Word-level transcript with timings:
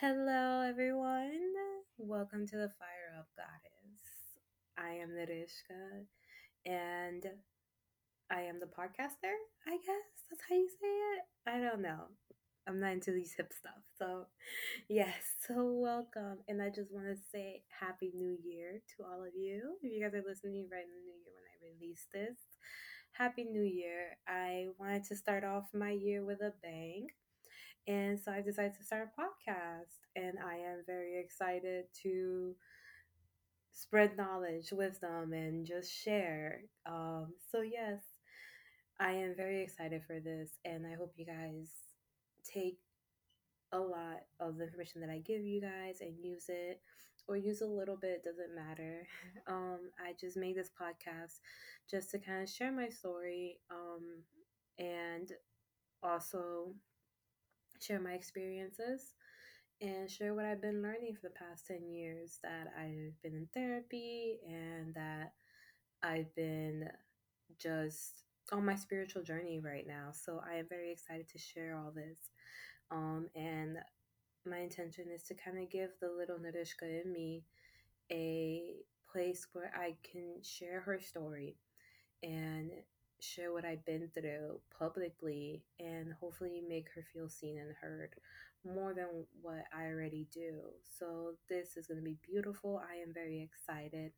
Hello, 0.00 0.66
everyone. 0.68 1.54
Welcome 1.98 2.48
to 2.48 2.56
the 2.56 2.72
Fire 2.80 3.14
Up 3.16 3.28
Goddess. 3.38 4.02
I 4.76 4.94
am 4.98 5.10
Narishka, 5.10 6.02
and 6.66 7.24
I 8.28 8.40
am 8.40 8.58
the 8.58 8.66
podcaster. 8.66 9.30
I 9.68 9.76
guess 9.78 10.26
that's 10.28 10.42
how 10.48 10.56
you 10.56 10.68
say 10.68 10.88
it. 10.88 11.22
I 11.46 11.60
don't 11.60 11.80
know. 11.80 12.10
I'm 12.66 12.80
not 12.80 12.92
into 12.92 13.12
these 13.12 13.34
hip 13.36 13.52
stuff. 13.56 13.84
So, 13.96 14.26
yes, 14.88 15.14
so 15.46 15.72
welcome. 15.72 16.38
And 16.48 16.60
I 16.60 16.70
just 16.70 16.92
want 16.92 17.06
to 17.06 17.16
say 17.30 17.62
Happy 17.80 18.10
New 18.16 18.36
Year 18.42 18.82
to 18.96 19.04
all 19.04 19.22
of 19.22 19.36
you. 19.36 19.76
If 19.80 19.92
you 19.92 20.02
guys 20.02 20.14
are 20.14 20.28
listening 20.28 20.68
right 20.72 20.82
in 20.82 20.90
the 20.90 21.04
new 21.06 21.14
year 21.22 21.38
when 21.38 21.46
I 21.46 21.70
release 21.72 22.08
this, 22.12 22.36
Happy 23.12 23.44
New 23.44 23.62
Year. 23.62 24.18
I 24.26 24.66
wanted 24.76 25.04
to 25.04 25.16
start 25.16 25.44
off 25.44 25.68
my 25.72 25.92
year 25.92 26.24
with 26.24 26.40
a 26.40 26.52
bang. 26.64 27.06
And 27.86 28.18
so 28.18 28.32
I 28.32 28.40
decided 28.40 28.74
to 28.78 28.84
start 28.84 29.08
a 29.08 29.20
podcast, 29.20 29.98
and 30.16 30.38
I 30.38 30.56
am 30.56 30.82
very 30.86 31.18
excited 31.20 31.84
to 32.02 32.54
spread 33.72 34.16
knowledge, 34.16 34.72
wisdom, 34.72 35.32
and 35.32 35.66
just 35.66 35.92
share. 35.92 36.62
Um, 36.86 37.34
so, 37.50 37.60
yes, 37.60 38.00
I 38.98 39.12
am 39.12 39.34
very 39.36 39.62
excited 39.62 40.02
for 40.06 40.20
this, 40.20 40.50
and 40.64 40.86
I 40.86 40.94
hope 40.94 41.12
you 41.16 41.26
guys 41.26 41.68
take 42.44 42.78
a 43.72 43.78
lot 43.78 44.20
of 44.40 44.56
the 44.56 44.64
information 44.64 45.00
that 45.00 45.10
I 45.10 45.18
give 45.18 45.42
you 45.42 45.60
guys 45.60 46.00
and 46.00 46.14
use 46.22 46.46
it 46.48 46.80
or 47.26 47.36
use 47.36 47.60
a 47.60 47.66
little 47.66 47.96
bit, 47.96 48.24
doesn't 48.24 48.54
matter. 48.54 49.06
Um, 49.46 49.90
I 50.02 50.14
just 50.18 50.38
made 50.38 50.56
this 50.56 50.70
podcast 50.80 51.40
just 51.90 52.10
to 52.12 52.18
kind 52.18 52.42
of 52.42 52.48
share 52.48 52.72
my 52.72 52.88
story 52.88 53.58
um, 53.70 54.22
and 54.78 55.30
also 56.02 56.72
share 57.80 58.00
my 58.00 58.12
experiences 58.12 59.14
and 59.80 60.10
share 60.10 60.34
what 60.34 60.44
I've 60.44 60.62
been 60.62 60.82
learning 60.82 61.14
for 61.14 61.28
the 61.28 61.34
past 61.34 61.66
10 61.66 61.88
years 61.88 62.38
that 62.42 62.72
I've 62.78 63.20
been 63.22 63.34
in 63.34 63.48
therapy 63.52 64.38
and 64.46 64.94
that 64.94 65.32
I've 66.02 66.34
been 66.34 66.88
just 67.58 68.24
on 68.52 68.64
my 68.64 68.74
spiritual 68.74 69.22
journey 69.22 69.60
right 69.60 69.86
now. 69.86 70.10
So 70.12 70.42
I 70.46 70.56
am 70.56 70.66
very 70.68 70.92
excited 70.92 71.28
to 71.30 71.38
share 71.38 71.76
all 71.76 71.90
this. 71.90 72.18
Um, 72.90 73.28
and 73.34 73.78
my 74.46 74.58
intention 74.58 75.06
is 75.14 75.22
to 75.24 75.34
kind 75.34 75.58
of 75.58 75.70
give 75.70 75.90
the 76.00 76.10
little 76.16 76.36
Narishka 76.36 77.04
in 77.04 77.12
me 77.12 77.44
a 78.12 78.76
place 79.10 79.46
where 79.52 79.72
I 79.74 79.96
can 80.02 80.42
share 80.42 80.80
her 80.80 81.00
story 81.00 81.56
and 82.22 82.70
share 83.20 83.52
what 83.52 83.64
I've 83.64 83.84
been 83.84 84.10
through 84.14 84.60
publicly 84.78 85.62
and 85.78 86.12
hopefully 86.20 86.62
make 86.68 86.88
her 86.94 87.04
feel 87.12 87.28
seen 87.28 87.58
and 87.58 87.74
heard 87.80 88.14
more 88.64 88.94
than 88.94 89.26
what 89.42 89.64
I 89.76 89.86
already 89.86 90.26
do. 90.32 90.60
So, 90.98 91.34
this 91.48 91.76
is 91.76 91.86
going 91.86 92.00
to 92.00 92.04
be 92.04 92.16
beautiful. 92.26 92.80
I 92.90 92.96
am 92.96 93.12
very 93.12 93.42
excited. 93.42 94.12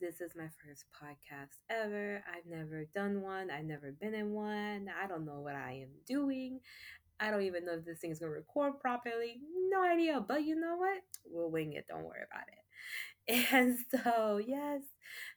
This 0.00 0.20
is 0.20 0.36
my 0.36 0.48
first 0.64 0.84
podcast 0.94 1.58
ever. 1.68 2.22
I've 2.32 2.46
never 2.48 2.84
done 2.94 3.20
one, 3.20 3.50
I've 3.50 3.64
never 3.64 3.90
been 3.90 4.14
in 4.14 4.32
one. 4.32 4.88
I 5.02 5.08
don't 5.08 5.24
know 5.24 5.40
what 5.40 5.56
I 5.56 5.80
am 5.82 5.90
doing. 6.06 6.60
I 7.20 7.30
don't 7.32 7.42
even 7.42 7.64
know 7.64 7.74
if 7.74 7.84
this 7.84 7.98
thing's 7.98 8.20
going 8.20 8.30
to 8.30 8.36
record 8.36 8.78
properly. 8.80 9.40
No 9.70 9.82
idea. 9.82 10.24
But 10.26 10.44
you 10.44 10.54
know 10.54 10.76
what? 10.76 11.02
We'll 11.26 11.50
wing 11.50 11.72
it. 11.72 11.86
Don't 11.88 12.04
worry 12.04 12.22
about 12.30 12.46
it. 12.46 12.67
And 13.28 13.76
so, 13.90 14.40
yes, 14.44 14.82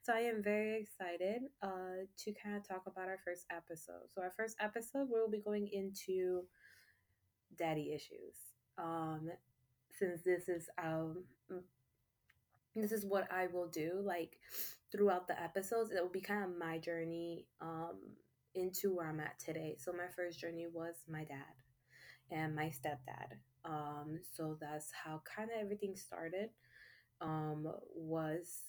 so 0.03 0.14
I 0.14 0.20
am 0.22 0.42
very 0.42 0.80
excited 0.81 1.42
uh, 1.61 2.08
to 2.23 2.34
kind 2.42 2.56
of 2.56 2.66
talk 2.67 2.84
about 2.88 3.09
our 3.09 3.20
first 3.25 3.45
episode. 3.52 4.08
So, 4.14 4.22
our 4.22 4.31
first 4.31 4.56
episode, 4.61 5.08
we'll 5.09 5.30
be 5.30 5.42
going 5.42 5.67
into 5.72 6.44
daddy 7.58 7.92
issues. 7.94 8.36
Um, 8.78 9.30
since 9.92 10.22
this 10.23 10.47
is 10.50 10.69
um, 10.81 11.23
this 12.75 12.92
is 12.92 13.06
what 13.06 13.28
I 13.31 13.47
will 13.47 13.67
do, 13.67 14.02
like 14.03 14.38
throughout 14.92 15.28
the 15.28 15.42
episodes, 15.42 15.91
it 15.91 16.02
will 16.02 16.09
be 16.09 16.22
kind 16.22 16.44
of 16.44 16.58
my 16.58 16.78
journey 16.78 17.46
um, 17.62 17.97
into 18.56 18.96
where 18.96 19.08
I'm 19.08 19.19
at 19.19 19.40
today. 19.40 19.75
So, 19.78 19.91
my 19.91 20.08
first 20.16 20.40
journey 20.40 20.68
was 20.72 20.96
my 21.09 21.23
dad 21.23 21.53
and 22.31 22.56
my 22.56 22.68
stepdad. 22.68 23.38
Um, 23.66 24.19
so 24.35 24.58
that's 24.62 24.91
how 25.06 25.22
kind 25.38 25.50
of 25.52 25.62
everything 25.62 25.96
started 25.96 26.50
um, 27.22 27.68
was 27.96 28.59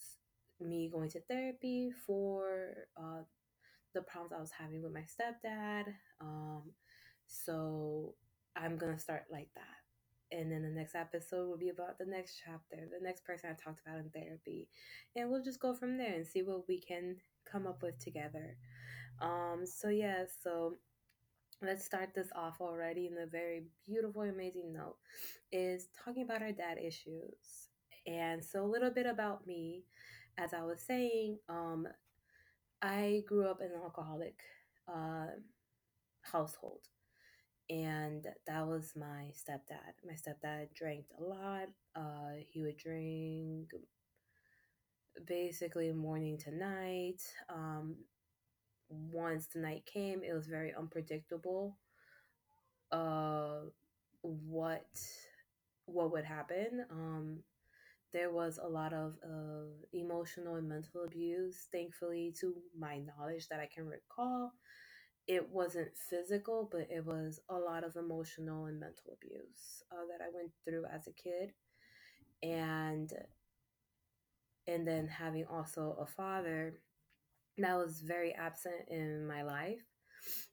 me 0.61 0.89
going 0.93 1.11
to 1.11 1.21
therapy 1.23 1.91
for 2.07 2.89
uh, 2.97 3.23
the 3.95 4.03
problems 4.03 4.33
I 4.37 4.41
was 4.41 4.51
having 4.51 4.83
with 4.83 4.93
my 4.93 5.03
stepdad. 5.03 5.85
Um, 6.21 6.63
so 7.27 8.15
I'm 8.57 8.77
gonna 8.77 8.99
start 8.99 9.25
like 9.31 9.49
that. 9.55 10.37
And 10.37 10.51
then 10.51 10.63
the 10.63 10.69
next 10.71 10.95
episode 10.95 11.49
will 11.49 11.59
be 11.59 11.69
about 11.69 11.99
the 11.99 12.07
next 12.07 12.41
chapter, 12.45 12.77
the 12.77 13.05
next 13.05 13.25
person 13.25 13.51
I 13.51 13.63
talked 13.63 13.83
about 13.87 13.99
in 13.99 14.11
therapy. 14.11 14.69
And 15.15 15.31
we'll 15.31 15.43
just 15.43 15.61
go 15.61 15.75
from 15.75 15.99
there 15.99 16.15
and 16.15 16.27
see 16.27 16.43
what 16.43 16.67
we 16.69 16.81
can 16.81 17.17
come 17.51 17.67
up 17.67 17.83
with 17.83 17.99
together. 17.99 18.57
Um, 19.21 19.65
so 19.65 19.89
yeah, 19.89 20.25
so 20.43 20.79
let's 21.61 21.85
start 21.85 22.11
this 22.15 22.29
off 22.35 22.61
already 22.61 23.07
in 23.07 23.19
a 23.19 23.27
very 23.27 23.65
beautiful, 23.87 24.23
amazing 24.23 24.73
note. 24.73 24.97
Is 25.53 25.89
talking 26.05 26.23
about 26.23 26.43
our 26.43 26.53
dad 26.53 26.79
issues. 26.79 27.62
And 28.07 28.45
so, 28.45 28.65
a 28.65 28.67
little 28.67 28.91
bit 28.91 29.07
about 29.07 29.47
me. 29.47 29.85
As 30.39 30.55
I 30.55 30.63
was 30.63 30.81
saying, 30.83 31.39
um, 31.49 31.87
I 32.81 33.23
grew 33.29 33.47
up 33.47 33.61
in 33.61 33.67
an 33.69 33.81
alcoholic 33.83 34.39
uh, 34.89 35.27
household, 36.23 36.89
and 37.71 38.27
that 38.47 38.67
was 38.67 38.93
my 38.97 39.33
stepdad. 39.33 39.95
My 40.07 40.15
stepdad 40.15 40.75
drank 40.75 41.07
a 41.19 41.23
lot. 41.23 41.69
Uh, 41.95 42.43
he 42.51 42.63
would 42.63 42.77
drink 42.77 43.71
basically 45.27 45.93
morning 45.93 46.39
to 46.39 46.55
night. 46.55 47.23
Um, 47.49 47.97
once 48.89 49.47
the 49.47 49.61
night 49.61 49.87
came, 49.87 50.23
it 50.23 50.35
was 50.35 50.47
very 50.47 50.75
unpredictable. 50.75 51.79
Uh, 52.91 53.61
what 54.23 54.87
what 55.87 56.13
would 56.13 56.25
happen? 56.25 56.85
Um, 56.91 57.39
there 58.13 58.31
was 58.33 58.59
a 58.63 58.69
lot 58.69 58.93
of 58.93 59.15
uh, 59.25 59.67
emotional 59.93 60.57
and 60.57 60.69
mental 60.69 61.05
abuse. 61.05 61.69
Thankfully, 61.73 62.35
to 62.41 62.55
my 62.79 62.99
knowledge 62.99 63.49
that 63.49 63.61
I 63.61 63.69
can 63.73 63.87
recall, 63.87 64.53
it 65.29 65.49
wasn't 65.51 65.97
physical, 66.11 66.69
but 66.71 66.89
it 66.91 67.05
was 67.07 67.41
a 67.49 67.57
lot 67.57 67.85
of 67.85 67.97
emotional 67.97 68.67
and 68.67 68.81
mental 68.81 69.15
abuse 69.15 69.83
uh, 69.93 70.07
that 70.11 70.25
I 70.25 70.29
went 70.35 70.53
through 70.65 70.85
as 70.87 71.07
a 71.09 71.13
kid, 71.13 71.53
and 72.43 73.13
and 74.67 74.87
then 74.87 75.07
having 75.09 75.45
also 75.47 75.97
a 76.01 76.07
father 76.07 76.75
that 77.59 77.77
was 77.77 78.03
very 78.03 78.35
absent 78.35 78.89
in 78.89 79.27
my 79.27 79.43
life. 79.43 79.83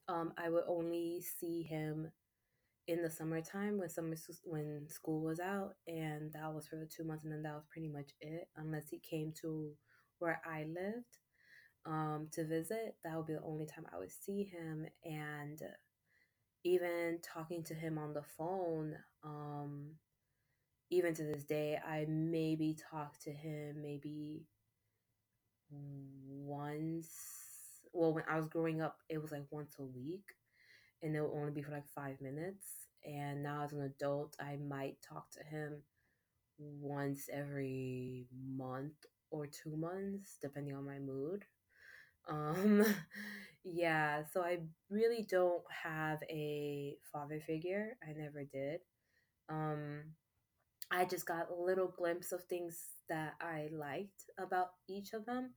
Um, 0.08 0.34
I 0.38 0.50
would 0.50 0.66
only 0.68 1.22
see 1.40 1.64
him 1.64 2.12
in 2.90 3.04
the 3.04 3.10
summertime 3.10 3.78
when 3.78 3.88
summer 3.88 4.16
when 4.46 4.88
school 4.90 5.22
was 5.22 5.40
out, 5.40 5.76
and 5.88 6.34
that 6.34 6.52
was 6.52 6.68
for 6.68 6.84
two 6.86 7.04
months, 7.04 7.24
and 7.24 7.32
then 7.32 7.44
that 7.44 7.54
was 7.54 7.68
pretty 7.72 7.88
much 7.88 8.10
it. 8.20 8.48
Unless 8.58 8.90
he 8.90 8.98
came 9.00 9.32
to 9.42 9.72
where 10.18 10.42
I 10.44 10.64
lived 10.64 11.20
um, 11.86 12.30
to 12.32 12.46
visit, 12.46 12.96
that 13.04 13.16
would 13.16 13.28
be 13.28 13.34
the 13.34 13.44
only 13.44 13.68
time 13.68 13.86
I 13.94 14.00
would 14.00 14.12
see 14.12 14.44
him. 14.44 14.88
And 15.06 15.62
even 16.64 17.20
talking 17.22 17.64
to 17.66 17.76
him 17.76 18.00
on 18.00 18.16
the 18.16 18.24
phone, 18.24 18.96
um, 19.24 19.92
even 20.90 21.14
to 21.14 21.24
this 21.24 21.44
day, 21.44 21.78
I 21.88 22.08
maybe 22.10 22.76
talk 22.92 23.20
to 23.20 23.32
him 23.32 23.84
maybe 23.84 24.48
once. 25.70 27.12
Well, 27.94 28.14
when 28.16 28.24
I 28.28 28.38
was 28.38 28.48
growing 28.48 28.82
up, 28.82 28.98
it 29.10 29.22
was 29.22 29.32
like 29.32 29.46
once 29.52 29.76
a 29.80 29.84
week, 29.84 30.26
and 31.02 31.16
it 31.16 31.22
would 31.22 31.38
only 31.38 31.52
be 31.52 31.62
for 31.62 31.72
like 31.72 31.88
five 31.96 32.20
minutes. 32.22 32.66
And 33.06 33.44
now, 33.44 33.64
as 33.64 33.72
an 33.74 33.82
adult, 33.82 34.36
I 34.40 34.58
might 34.58 34.98
talk 35.02 35.30
to 35.32 35.44
him 35.44 35.82
once 36.58 37.30
every 37.32 38.26
month 38.56 38.94
or 39.32 39.48
two 39.48 39.76
months, 39.78 40.38
depending 40.42 40.76
on 40.76 40.86
my 40.86 41.00
mood. 41.00 41.46
Um, 42.28 42.86
yeah, 43.64 44.24
so 44.32 44.42
I 44.42 44.60
really 44.90 45.26
don't 45.30 45.64
have 45.84 46.20
a 46.30 46.98
father 47.12 47.40
figure. 47.40 47.98
I 48.04 48.14
never 48.14 48.44
did. 48.44 48.82
Um, 49.48 50.02
I 50.92 51.06
just 51.06 51.26
got 51.26 51.50
a 51.50 51.62
little 51.62 51.88
glimpse 51.88 52.32
of 52.32 52.44
things 52.44 52.80
that 53.10 53.34
I 53.42 53.70
liked 53.72 54.26
about 54.38 54.70
each 54.88 55.14
of 55.14 55.26
them 55.26 55.52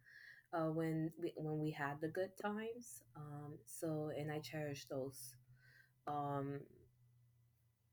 uh, 0.52 0.70
when 0.70 1.10
we 1.20 1.32
when 1.37 1.58
we 1.58 1.70
had 1.70 2.00
the 2.00 2.08
good 2.08 2.31
times. 2.40 3.02
Um, 3.16 3.58
so 3.64 4.10
and 4.16 4.31
I 4.31 4.38
cherish 4.40 4.87
those 4.90 5.34
um, 6.06 6.60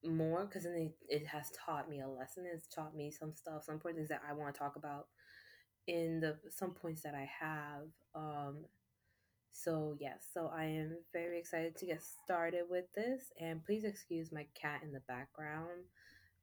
more 0.04 0.46
because 0.46 0.66
it, 0.66 0.94
it 1.08 1.28
has 1.28 1.52
taught 1.52 1.90
me 1.90 2.02
a 2.02 2.08
lesson. 2.08 2.46
It's 2.52 2.68
taught 2.68 2.96
me 2.96 3.12
some 3.12 3.34
stuff, 3.34 3.64
some 3.66 3.76
important 3.76 4.00
things 4.00 4.10
that 4.10 4.22
I 4.28 4.34
want 4.34 4.54
to 4.54 4.60
talk 4.60 4.76
about 4.76 5.08
in 5.88 6.20
the 6.20 6.38
some 6.50 6.72
points 6.72 7.02
that 7.04 7.16
I 7.16 7.30
have. 7.40 7.84
Um, 8.16 8.66
so 9.52 9.96
yes, 10.00 10.28
so 10.34 10.52
I 10.56 10.66
am 10.66 10.98
very 11.12 11.40
excited 11.40 11.76
to 11.78 11.86
get 11.86 12.02
started 12.02 12.64
with 12.70 12.86
this, 12.96 13.32
and 13.40 13.64
please 13.66 13.84
excuse 13.84 14.32
my 14.32 14.46
cat 14.60 14.82
in 14.84 14.92
the 14.92 15.02
background. 15.08 15.86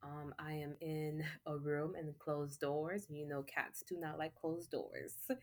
Um, 0.02 0.34
I 0.38 0.52
am 0.54 0.76
in 0.80 1.24
a 1.46 1.56
room 1.56 1.94
and 1.96 2.16
closed 2.18 2.60
doors. 2.60 3.06
You 3.10 3.26
know, 3.26 3.42
cats 3.42 3.82
do 3.88 3.96
not 3.98 4.18
like 4.18 4.34
closed 4.34 4.70
doors. 4.70 5.14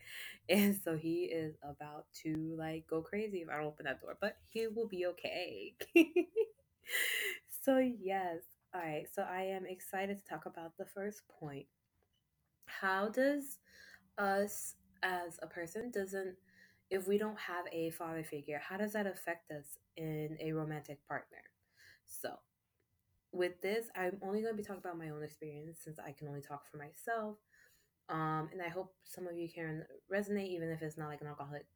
And 0.48 0.78
so 0.84 0.96
he 0.96 1.24
is 1.24 1.54
about 1.62 2.06
to 2.24 2.54
like 2.58 2.86
go 2.86 3.00
crazy 3.02 3.38
if 3.42 3.48
I 3.48 3.56
don't 3.56 3.66
open 3.66 3.86
that 3.86 4.00
door, 4.02 4.16
but 4.20 4.36
he 4.48 4.66
will 4.68 4.88
be 4.88 5.06
okay. 5.06 5.74
so, 7.64 7.78
yes. 7.78 8.38
All 8.74 8.80
right. 8.80 9.06
So, 9.12 9.22
I 9.22 9.42
am 9.42 9.66
excited 9.66 10.18
to 10.18 10.24
talk 10.24 10.46
about 10.46 10.76
the 10.78 10.84
first 10.86 11.22
point. 11.40 11.66
How 12.66 13.08
does 13.08 13.58
us 14.18 14.74
as 15.02 15.38
a 15.42 15.46
person 15.48 15.90
doesn't 15.90 16.36
if 16.90 17.08
we 17.08 17.18
don't 17.18 17.38
have 17.38 17.66
a 17.72 17.90
father 17.92 18.24
figure, 18.24 18.58
how 18.60 18.76
does 18.76 18.92
that 18.94 19.06
affect 19.06 19.50
us 19.50 19.78
in 19.96 20.36
a 20.40 20.52
romantic 20.52 21.06
partner? 21.08 21.42
So, 22.06 22.38
with 23.34 23.60
this, 23.60 23.86
I'm 23.96 24.18
only 24.22 24.40
going 24.40 24.54
to 24.54 24.56
be 24.56 24.62
talking 24.62 24.82
about 24.84 24.98
my 24.98 25.10
own 25.10 25.22
experience 25.22 25.78
since 25.82 25.98
I 25.98 26.12
can 26.12 26.28
only 26.28 26.40
talk 26.40 26.62
for 26.70 26.78
myself. 26.78 27.36
Um, 28.08 28.48
and 28.52 28.62
I 28.64 28.68
hope 28.68 28.94
some 29.04 29.26
of 29.26 29.36
you 29.36 29.48
can 29.52 29.84
resonate, 30.12 30.48
even 30.48 30.70
if 30.70 30.82
it's 30.82 30.96
not 30.96 31.08
like 31.08 31.20
an 31.20 31.26
alcoholic 31.26 31.66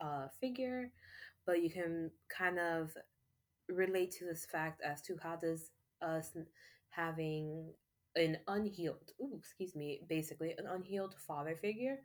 uh, 0.00 0.26
figure, 0.40 0.90
but 1.46 1.62
you 1.62 1.70
can 1.70 2.10
kind 2.28 2.58
of 2.58 2.92
relate 3.68 4.10
to 4.12 4.24
this 4.24 4.46
fact 4.50 4.82
as 4.82 5.02
to 5.02 5.16
how 5.22 5.36
does 5.36 5.70
us 6.02 6.36
having 6.90 7.72
an 8.16 8.38
unhealed, 8.48 9.12
ooh, 9.20 9.36
excuse 9.38 9.74
me, 9.74 10.00
basically 10.08 10.54
an 10.58 10.66
unhealed 10.66 11.14
father 11.26 11.56
figure, 11.56 11.98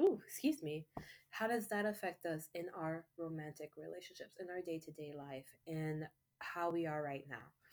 ooh, 0.00 0.20
excuse 0.26 0.62
me, 0.62 0.86
how 1.30 1.46
does 1.46 1.68
that 1.68 1.86
affect 1.86 2.26
us 2.26 2.48
in 2.54 2.66
our 2.76 3.04
romantic 3.18 3.70
relationships, 3.76 4.36
in 4.38 4.48
our 4.50 4.60
day 4.60 4.78
to 4.78 4.90
day 4.92 5.12
life, 5.16 5.46
and 5.66 6.06
how 6.42 6.70
we 6.70 6.86
are 6.86 7.02
right 7.02 7.24
now? 7.28 7.70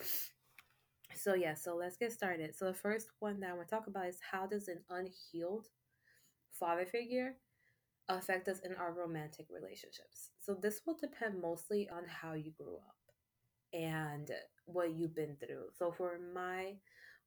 So 1.15 1.33
yeah, 1.33 1.53
so 1.53 1.75
let's 1.75 1.97
get 1.97 2.13
started. 2.13 2.55
So 2.55 2.65
the 2.65 2.73
first 2.73 3.09
one 3.19 3.39
that 3.39 3.49
I 3.49 3.53
want 3.53 3.67
to 3.67 3.75
talk 3.75 3.87
about 3.87 4.07
is 4.07 4.19
how 4.31 4.45
does 4.45 4.67
an 4.67 4.79
unhealed 4.89 5.67
father 6.51 6.85
figure 6.85 7.35
affect 8.07 8.47
us 8.47 8.59
in 8.59 8.73
our 8.75 8.93
romantic 8.93 9.47
relationships? 9.49 10.31
So 10.39 10.53
this 10.53 10.81
will 10.85 10.97
depend 10.99 11.41
mostly 11.41 11.89
on 11.89 12.03
how 12.07 12.33
you 12.33 12.51
grew 12.51 12.75
up 12.75 12.95
and 13.73 14.31
what 14.65 14.93
you've 14.93 15.15
been 15.15 15.35
through. 15.39 15.65
So 15.77 15.91
for 15.91 16.19
my 16.33 16.75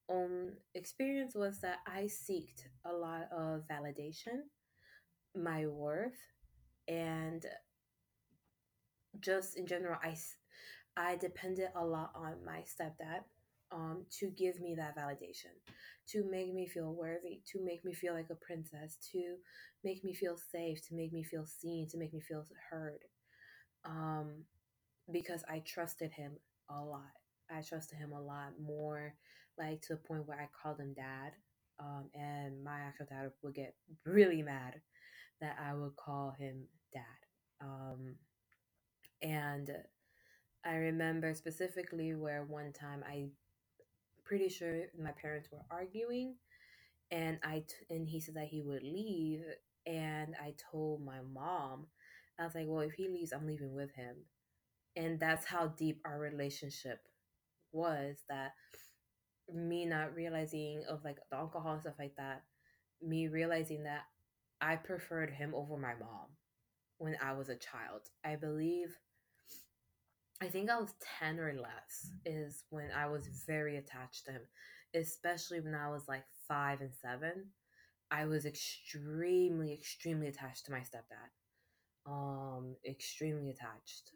own 0.08 0.52
experience 0.74 1.34
was 1.34 1.60
that 1.60 1.78
I 1.86 2.04
seeked 2.04 2.62
a 2.84 2.92
lot 2.92 3.28
of 3.30 3.62
validation, 3.70 4.42
my 5.36 5.66
worth, 5.66 6.18
and 6.88 7.44
just 9.20 9.56
in 9.56 9.66
general, 9.66 9.98
I 10.02 10.16
I 10.96 11.16
depended 11.16 11.68
a 11.74 11.84
lot 11.84 12.12
on 12.14 12.44
my 12.44 12.60
stepdad 12.60 13.22
um, 13.72 14.04
to 14.18 14.30
give 14.30 14.60
me 14.60 14.74
that 14.74 14.96
validation, 14.96 15.54
to 16.10 16.24
make 16.30 16.52
me 16.52 16.68
feel 16.68 16.92
worthy, 16.92 17.40
to 17.52 17.64
make 17.64 17.84
me 17.84 17.94
feel 17.94 18.12
like 18.14 18.28
a 18.30 18.34
princess, 18.34 18.98
to 19.12 19.36
make 19.84 20.04
me 20.04 20.14
feel 20.14 20.36
safe, 20.36 20.86
to 20.88 20.94
make 20.94 21.12
me 21.12 21.22
feel 21.22 21.46
seen, 21.46 21.88
to 21.88 21.98
make 21.98 22.12
me 22.12 22.20
feel 22.20 22.44
heard. 22.70 23.00
Um, 23.84 24.44
because 25.10 25.42
I 25.48 25.62
trusted 25.66 26.12
him 26.12 26.32
a 26.70 26.80
lot. 26.80 27.10
I 27.50 27.62
trusted 27.62 27.98
him 27.98 28.12
a 28.12 28.20
lot 28.20 28.52
more, 28.60 29.14
like 29.58 29.82
to 29.82 29.94
the 29.94 30.00
point 30.00 30.26
where 30.26 30.40
I 30.40 30.48
called 30.62 30.80
him 30.80 30.94
dad. 30.94 31.32
Um, 31.80 32.10
and 32.14 32.62
my 32.62 32.80
actual 32.80 33.06
dad 33.06 33.30
would 33.42 33.54
get 33.54 33.74
really 34.04 34.42
mad 34.42 34.74
that 35.40 35.56
I 35.60 35.74
would 35.74 35.96
call 35.96 36.34
him 36.38 36.66
dad. 36.92 37.02
Um, 37.60 38.14
and 39.22 39.70
I 40.64 40.74
remember 40.76 41.34
specifically 41.34 42.14
where 42.14 42.44
one 42.44 42.72
time 42.72 43.04
I 43.06 43.28
pretty 44.24 44.48
sure 44.48 44.84
my 44.98 45.12
parents 45.12 45.50
were 45.52 45.64
arguing 45.70 46.36
and 47.10 47.38
I 47.44 47.64
t- 47.68 47.94
and 47.94 48.08
he 48.08 48.20
said 48.20 48.36
that 48.36 48.48
he 48.48 48.62
would 48.62 48.82
leave 48.82 49.42
and 49.86 50.34
I 50.40 50.54
told 50.72 51.04
my 51.04 51.20
mom 51.34 51.86
I 52.38 52.44
was 52.44 52.54
like, 52.54 52.66
"Well, 52.68 52.80
if 52.80 52.94
he 52.94 53.08
leaves, 53.08 53.32
I'm 53.32 53.46
leaving 53.46 53.74
with 53.74 53.92
him." 53.94 54.16
And 54.96 55.20
that's 55.20 55.46
how 55.46 55.68
deep 55.68 56.00
our 56.04 56.18
relationship 56.18 57.08
was 57.72 58.24
that 58.28 58.52
me 59.52 59.84
not 59.86 60.14
realizing 60.14 60.84
of 60.88 61.04
like 61.04 61.18
the 61.30 61.36
alcohol 61.36 61.72
and 61.74 61.80
stuff 61.82 61.94
like 61.98 62.16
that, 62.16 62.42
me 63.02 63.28
realizing 63.28 63.84
that 63.84 64.02
I 64.60 64.76
preferred 64.76 65.30
him 65.30 65.54
over 65.54 65.76
my 65.76 65.94
mom 65.94 66.28
when 66.98 67.16
I 67.22 67.32
was 67.34 67.48
a 67.48 67.56
child. 67.56 68.02
I 68.24 68.36
believe 68.36 68.96
I 70.42 70.48
think 70.48 70.70
I 70.70 70.80
was 70.80 70.92
10 71.20 71.38
or 71.38 71.54
less 71.54 72.10
is 72.26 72.64
when 72.70 72.88
I 72.90 73.06
was 73.06 73.28
very 73.46 73.76
attached 73.76 74.24
to 74.24 74.32
him, 74.32 74.42
especially 74.92 75.60
when 75.60 75.76
I 75.76 75.88
was 75.88 76.08
like 76.08 76.24
five 76.48 76.80
and 76.80 76.90
seven. 77.00 77.46
I 78.10 78.24
was 78.24 78.44
extremely, 78.44 79.72
extremely 79.72 80.26
attached 80.26 80.66
to 80.66 80.72
my 80.72 80.80
stepdad. 80.80 81.30
Um, 82.06 82.74
extremely 82.84 83.50
attached. 83.50 84.10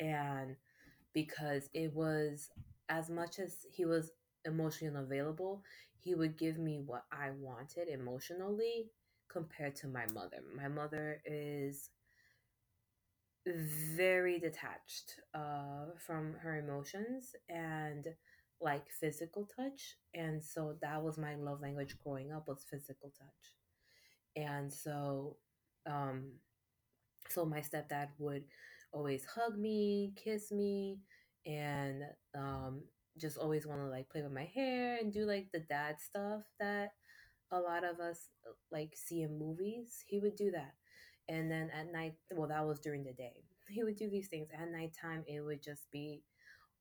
And 0.00 0.56
because 1.12 1.70
it 1.72 1.94
was 1.94 2.48
as 2.88 3.08
much 3.08 3.38
as 3.38 3.58
he 3.70 3.84
was 3.84 4.10
emotionally 4.44 4.96
unavailable, 4.96 5.62
he 6.00 6.16
would 6.16 6.36
give 6.36 6.58
me 6.58 6.80
what 6.84 7.04
I 7.12 7.30
wanted 7.30 7.86
emotionally 7.86 8.90
compared 9.30 9.76
to 9.76 9.86
my 9.86 10.06
mother. 10.12 10.38
My 10.56 10.66
mother 10.66 11.22
is 11.24 11.90
very 13.46 14.38
detached 14.38 15.20
uh, 15.34 15.86
from 15.98 16.34
her 16.42 16.58
emotions 16.58 17.34
and 17.48 18.06
like 18.60 18.90
physical 18.90 19.46
touch 19.56 19.96
and 20.14 20.42
so 20.42 20.76
that 20.80 21.02
was 21.02 21.18
my 21.18 21.34
love 21.34 21.60
language 21.60 21.96
growing 22.02 22.32
up 22.32 22.48
was 22.48 22.64
physical 22.70 23.12
touch. 23.18 23.54
And 24.36 24.72
so 24.72 25.36
um 25.86 26.32
so 27.28 27.44
my 27.44 27.60
stepdad 27.60 28.08
would 28.18 28.44
always 28.92 29.24
hug 29.24 29.58
me 29.58 30.12
kiss 30.16 30.52
me 30.52 30.98
and 31.46 32.02
um 32.36 32.82
just 33.18 33.38
always 33.38 33.66
want 33.66 33.80
to 33.80 33.86
like 33.88 34.08
play 34.10 34.22
with 34.22 34.32
my 34.32 34.44
hair 34.54 34.98
and 35.00 35.12
do 35.12 35.24
like 35.24 35.46
the 35.52 35.60
dad 35.60 35.96
stuff 36.00 36.42
that 36.58 36.90
a 37.52 37.58
lot 37.58 37.84
of 37.84 38.00
us 38.00 38.28
like 38.72 38.94
see 38.96 39.22
in 39.22 39.38
movies. 39.38 40.04
He 40.06 40.18
would 40.20 40.36
do 40.36 40.50
that 40.52 40.74
and 41.28 41.50
then 41.50 41.70
at 41.78 41.92
night 41.92 42.14
well 42.32 42.48
that 42.48 42.66
was 42.66 42.80
during 42.80 43.04
the 43.04 43.12
day. 43.12 43.32
He 43.68 43.82
would 43.82 43.96
do 43.96 44.10
these 44.10 44.28
things. 44.28 44.48
At 44.52 44.70
nighttime 44.70 45.24
it 45.26 45.40
would 45.40 45.62
just 45.62 45.90
be 45.90 46.22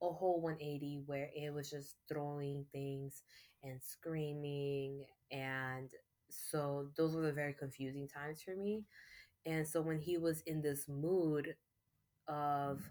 a 0.02 0.10
whole 0.10 0.42
180 0.42 1.04
where 1.06 1.30
it 1.34 1.54
was 1.54 1.70
just 1.70 1.96
throwing 2.10 2.66
things 2.74 3.24
and 3.64 3.82
screaming 3.82 5.06
and 5.32 5.90
so 6.30 6.88
those 6.98 7.16
were 7.16 7.22
the 7.22 7.32
very 7.32 7.54
confusing 7.54 8.08
times 8.08 8.42
for 8.42 8.56
me. 8.56 8.84
And 9.46 9.68
so 9.68 9.82
when 9.82 10.00
he 10.00 10.18
was 10.18 10.42
in 10.42 10.62
this 10.62 10.88
mood 10.88 11.56
of 12.28 12.82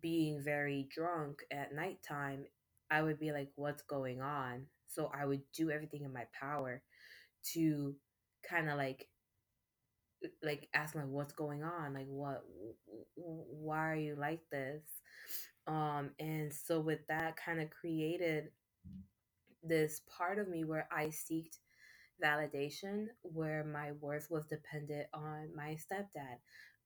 being 0.00 0.42
very 0.42 0.88
drunk 0.90 1.42
at 1.50 1.74
nighttime 1.74 2.44
i 2.90 3.02
would 3.02 3.18
be 3.18 3.32
like 3.32 3.50
what's 3.56 3.82
going 3.82 4.20
on? 4.20 4.66
So 4.86 5.10
i 5.14 5.24
would 5.24 5.42
do 5.52 5.70
everything 5.70 6.02
in 6.02 6.12
my 6.12 6.26
power 6.38 6.82
to 7.52 7.94
kind 8.48 8.70
of 8.70 8.76
like 8.78 9.08
like 10.42 10.68
asking 10.74 11.02
like 11.02 11.10
what's 11.10 11.32
going 11.32 11.62
on? 11.62 11.94
Like 11.94 12.06
what 12.06 12.44
why 13.16 13.90
are 13.90 13.96
you 13.96 14.16
like 14.18 14.40
this? 14.50 14.82
Um 15.66 16.10
and 16.18 16.52
so 16.52 16.80
with 16.80 17.06
that 17.08 17.36
kind 17.36 17.60
of 17.60 17.70
created 17.70 18.50
this 19.62 20.02
part 20.16 20.38
of 20.38 20.48
me 20.48 20.64
where 20.64 20.88
i 20.92 21.06
seeked 21.06 21.58
validation 22.22 23.06
where 23.22 23.64
my 23.64 23.92
worth 24.00 24.28
was 24.30 24.46
dependent 24.46 25.06
on 25.14 25.48
my 25.56 25.76
stepdad 25.76 26.36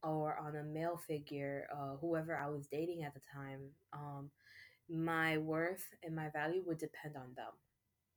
or 0.02 0.38
on 0.38 0.57
a 0.57 0.62
male 0.62 0.97
figure 1.07 1.66
uh, 1.75 1.97
whoever 2.00 2.37
i 2.37 2.49
was 2.49 2.66
dating 2.68 3.02
at 3.04 3.14
the 3.14 3.21
time. 3.35 3.61
Um 3.92 4.30
my 4.90 5.38
worth 5.38 5.85
and 6.04 6.16
my 6.16 6.30
value 6.30 6.62
would 6.66 6.78
depend 6.78 7.16
on 7.16 7.35
them. 7.37 7.52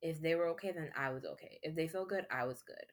If 0.02 0.22
they 0.22 0.36
were 0.36 0.50
okay 0.50 0.72
then 0.72 0.92
i 0.98 1.10
was 1.12 1.26
okay. 1.26 1.60
If 1.64 1.76
they 1.76 1.88
felt 1.88 2.10
good 2.10 2.26
i 2.32 2.46
was 2.46 2.64
good 2.64 2.86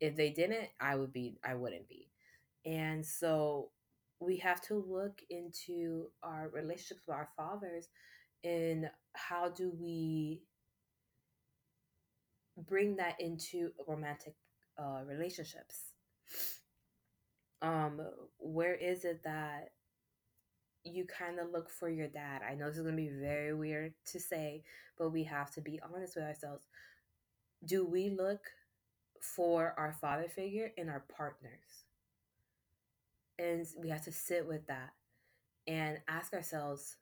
if 0.00 0.16
they 0.16 0.30
didn't 0.30 0.68
i 0.80 0.96
would 0.96 1.12
be 1.12 1.38
i 1.44 1.54
wouldn't 1.54 1.88
be. 1.88 2.08
And 2.66 3.04
so 3.06 3.70
we 4.20 4.36
have 4.38 4.60
to 4.62 4.74
look 4.74 5.20
into 5.30 6.08
our 6.22 6.50
relationships 6.52 7.00
with 7.06 7.16
our 7.16 7.28
fathers 7.36 7.88
and 8.44 8.90
how 9.14 9.48
do 9.48 9.72
we 9.80 10.42
bring 12.56 12.96
that 12.96 13.20
into 13.20 13.70
romantic 13.86 14.34
uh, 14.78 15.02
relationships. 15.06 15.94
Um 17.62 18.00
where 18.38 18.74
is 18.74 19.04
it 19.04 19.22
that 19.24 19.70
you 20.84 21.04
kind 21.06 21.38
of 21.38 21.50
look 21.52 21.70
for 21.70 21.88
your 21.90 22.08
dad? 22.08 22.40
I 22.48 22.54
know 22.54 22.68
this 22.68 22.78
is 22.78 22.82
going 22.82 22.96
to 22.96 23.02
be 23.02 23.10
very 23.20 23.54
weird 23.54 23.92
to 24.12 24.20
say 24.20 24.62
but 24.98 25.10
we 25.10 25.24
have 25.24 25.50
to 25.52 25.60
be 25.62 25.80
honest 25.82 26.16
with 26.16 26.24
ourselves. 26.24 26.66
Do 27.64 27.86
we 27.86 28.10
look 28.10 28.40
for 29.20 29.74
our 29.76 29.92
father 30.00 30.28
figure 30.28 30.72
in 30.76 30.88
our 30.88 31.04
partners 31.14 31.84
and 33.38 33.66
we 33.78 33.88
have 33.88 34.04
to 34.04 34.12
sit 34.12 34.46
with 34.46 34.66
that 34.66 34.90
and 35.66 35.98
ask 36.08 36.32
ourselves 36.32 36.96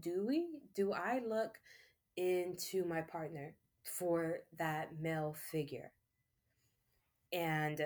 do 0.00 0.24
we 0.26 0.46
do 0.74 0.92
i 0.92 1.20
look 1.26 1.58
into 2.16 2.84
my 2.84 3.00
partner 3.00 3.54
for 3.84 4.40
that 4.58 4.90
male 5.00 5.34
figure. 5.50 5.92
And 7.32 7.80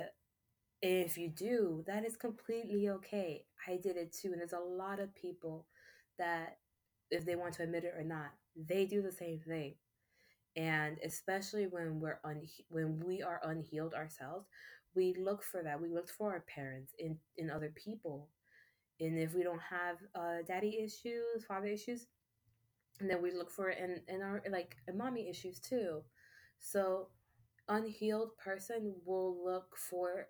if 0.83 1.17
you 1.17 1.29
do, 1.29 1.85
that 1.87 2.05
is 2.05 2.17
completely 2.17 2.89
okay. 2.89 3.45
I 3.69 3.77
did 3.77 3.97
it 3.97 4.13
too. 4.13 4.33
And 4.33 4.41
there's 4.41 4.53
a 4.53 4.59
lot 4.59 5.01
of 5.01 5.15
people 5.15 5.67
that, 6.19 6.59
if 7.11 7.25
they 7.25 7.37
want 7.37 7.55
to 7.55 7.63
admit 7.63 7.85
it 7.85 7.95
or 7.97 8.05
not, 8.05 8.33
they 8.57 8.87
do 8.87 9.03
the 9.03 9.13
same 9.13 9.41
thing. 9.41 9.75
And 10.57 10.99
especially 11.05 11.67
when 11.67 12.01
we're 12.01 12.21
un- 12.25 12.49
when 12.69 13.01
we 13.01 13.23
are 13.23 13.41
unhealed 13.45 13.95
ourselves, 13.95 14.47
we 14.95 15.15
look 15.15 15.43
for 15.43 15.63
that. 15.63 15.81
We 15.81 15.89
look 15.89 16.09
for 16.09 16.33
our 16.33 16.41
parents 16.43 16.95
in, 16.99 17.19
in 17.37 17.51
other 17.51 17.73
people. 17.75 18.29
And 19.01 19.19
if 19.19 19.35
we 19.35 19.43
don't 19.43 19.61
have 19.63 19.99
uh, 20.15 20.43
daddy 20.47 20.81
issues, 20.81 21.45
father 21.49 21.69
issues, 21.69 22.07
and 23.01 23.11
then 23.11 23.23
we 23.23 23.33
look 23.33 23.51
for 23.51 23.71
it 23.71 23.79
in, 23.79 24.01
in 24.15 24.23
our 24.23 24.43
like 24.51 24.77
mommy 24.95 25.29
issues 25.29 25.59
too. 25.61 26.03
So 26.59 27.09
unhealed 27.69 28.37
person 28.39 28.95
will 29.05 29.45
look 29.45 29.77
for 29.77 30.29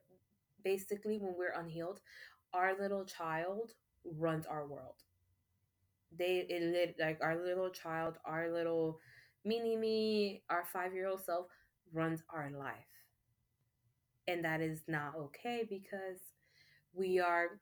basically 0.64 1.18
when 1.18 1.34
we're 1.36 1.52
unhealed, 1.58 2.00
our 2.54 2.78
little 2.78 3.04
child 3.04 3.72
runs 4.04 4.46
our 4.46 4.66
world. 4.66 4.96
They 6.16 6.46
it 6.48 6.96
like 6.98 7.18
our 7.20 7.36
little 7.36 7.70
child, 7.70 8.18
our 8.24 8.50
little 8.50 9.00
mini 9.44 9.76
me, 9.76 10.42
our 10.50 10.64
five 10.64 10.94
year 10.94 11.06
old 11.08 11.24
self 11.24 11.46
runs 11.92 12.22
our 12.32 12.50
life. 12.50 12.86
And 14.26 14.44
that 14.44 14.60
is 14.60 14.82
not 14.88 15.14
okay 15.16 15.66
because 15.68 16.18
we 16.94 17.20
are 17.20 17.60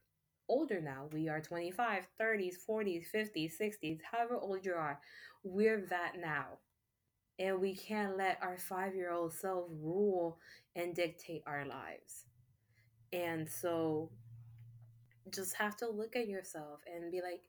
older 0.48 0.80
now. 0.80 1.08
We 1.12 1.28
are 1.28 1.40
25, 1.40 2.06
30s, 2.18 2.56
40s, 2.66 3.06
50s, 3.10 3.56
60s, 3.58 4.00
however 4.10 4.36
old 4.36 4.64
you 4.64 4.74
are. 4.74 5.00
We're 5.44 5.80
that 5.90 6.14
now. 6.20 6.58
And 7.38 7.60
we 7.60 7.74
can't 7.76 8.16
let 8.18 8.38
our 8.42 8.58
five 8.58 8.94
year 8.94 9.12
old 9.12 9.32
self 9.34 9.66
rule 9.70 10.38
and 10.76 10.94
dictate 10.94 11.42
our 11.46 11.66
lives. 11.66 12.24
And 13.12 13.48
so 13.48 14.10
just 15.30 15.54
have 15.54 15.76
to 15.78 15.88
look 15.88 16.16
at 16.16 16.28
yourself 16.28 16.80
and 16.92 17.10
be 17.10 17.20
like, 17.20 17.42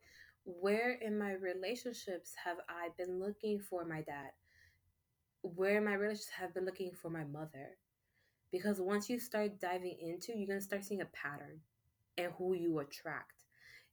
where 0.46 0.92
in 0.92 1.18
my 1.18 1.32
relationships 1.34 2.34
have 2.44 2.58
I 2.68 2.90
been 2.98 3.20
looking 3.20 3.60
for 3.60 3.86
my 3.86 4.02
dad? 4.02 4.32
Where 5.42 5.78
in 5.78 5.86
my 5.86 5.94
relationships 5.94 6.32
have 6.40 6.54
been 6.54 6.66
looking 6.66 6.92
for 6.92 7.10
my 7.10 7.24
mother? 7.24 7.78
Because 8.52 8.80
once 8.80 9.10
you 9.10 9.20
start 9.20 9.60
diving 9.60 9.98
into, 10.00 10.38
you're 10.38 10.48
gonna 10.48 10.62
start 10.62 10.84
seeing 10.84 11.02
a 11.02 11.06
pattern 11.06 11.60
and 12.18 12.32
who 12.38 12.54
you 12.54 12.80
attract. 12.80 13.44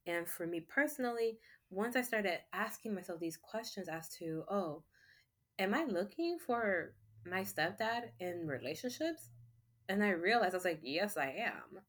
And 0.06 0.28
for 0.28 0.46
me 0.46 0.60
personally, 0.60 1.38
once 1.70 1.96
I 1.96 2.02
started 2.02 2.40
asking 2.52 2.94
myself 2.94 3.20
these 3.20 3.36
questions 3.36 3.88
as 3.88 4.08
to, 4.16 4.44
oh, 4.50 4.82
am 5.58 5.74
I 5.74 5.84
looking 5.84 6.38
for 6.38 6.94
my 7.24 7.42
stepdad 7.42 8.10
in 8.18 8.46
relationships? 8.46 9.30
And 9.88 10.02
I 10.02 10.10
realized 10.10 10.54
I 10.54 10.56
was 10.56 10.64
like, 10.64 10.80
yes, 10.82 11.16
I 11.16 11.34
am. 11.44 11.82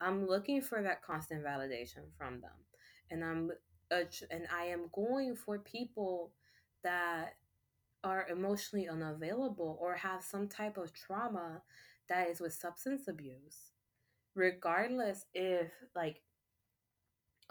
I'm 0.00 0.26
looking 0.26 0.60
for 0.60 0.82
that 0.82 1.02
constant 1.02 1.44
validation 1.44 2.10
from 2.18 2.40
them. 2.40 2.50
And 3.10 3.24
I'm 3.24 3.50
and 4.30 4.46
I 4.54 4.66
am 4.66 4.90
going 4.92 5.36
for 5.36 5.58
people 5.58 6.32
that 6.82 7.36
are 8.02 8.26
emotionally 8.28 8.88
unavailable 8.88 9.78
or 9.80 9.94
have 9.94 10.22
some 10.22 10.48
type 10.48 10.76
of 10.76 10.92
trauma 10.92 11.62
that 12.08 12.28
is 12.28 12.40
with 12.40 12.52
substance 12.52 13.08
abuse. 13.08 13.72
Regardless 14.34 15.24
if 15.32 15.70
like 15.94 16.20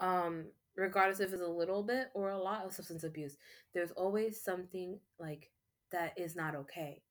um 0.00 0.46
regardless 0.76 1.20
if 1.20 1.32
it's 1.32 1.42
a 1.42 1.46
little 1.46 1.82
bit 1.82 2.08
or 2.14 2.30
a 2.30 2.38
lot 2.38 2.64
of 2.64 2.72
substance 2.72 3.04
abuse 3.04 3.36
there's 3.72 3.92
always 3.92 4.40
something 4.40 4.98
like 5.18 5.50
that 5.92 6.12
is 6.16 6.36
not 6.36 6.54
okay. 6.54 7.02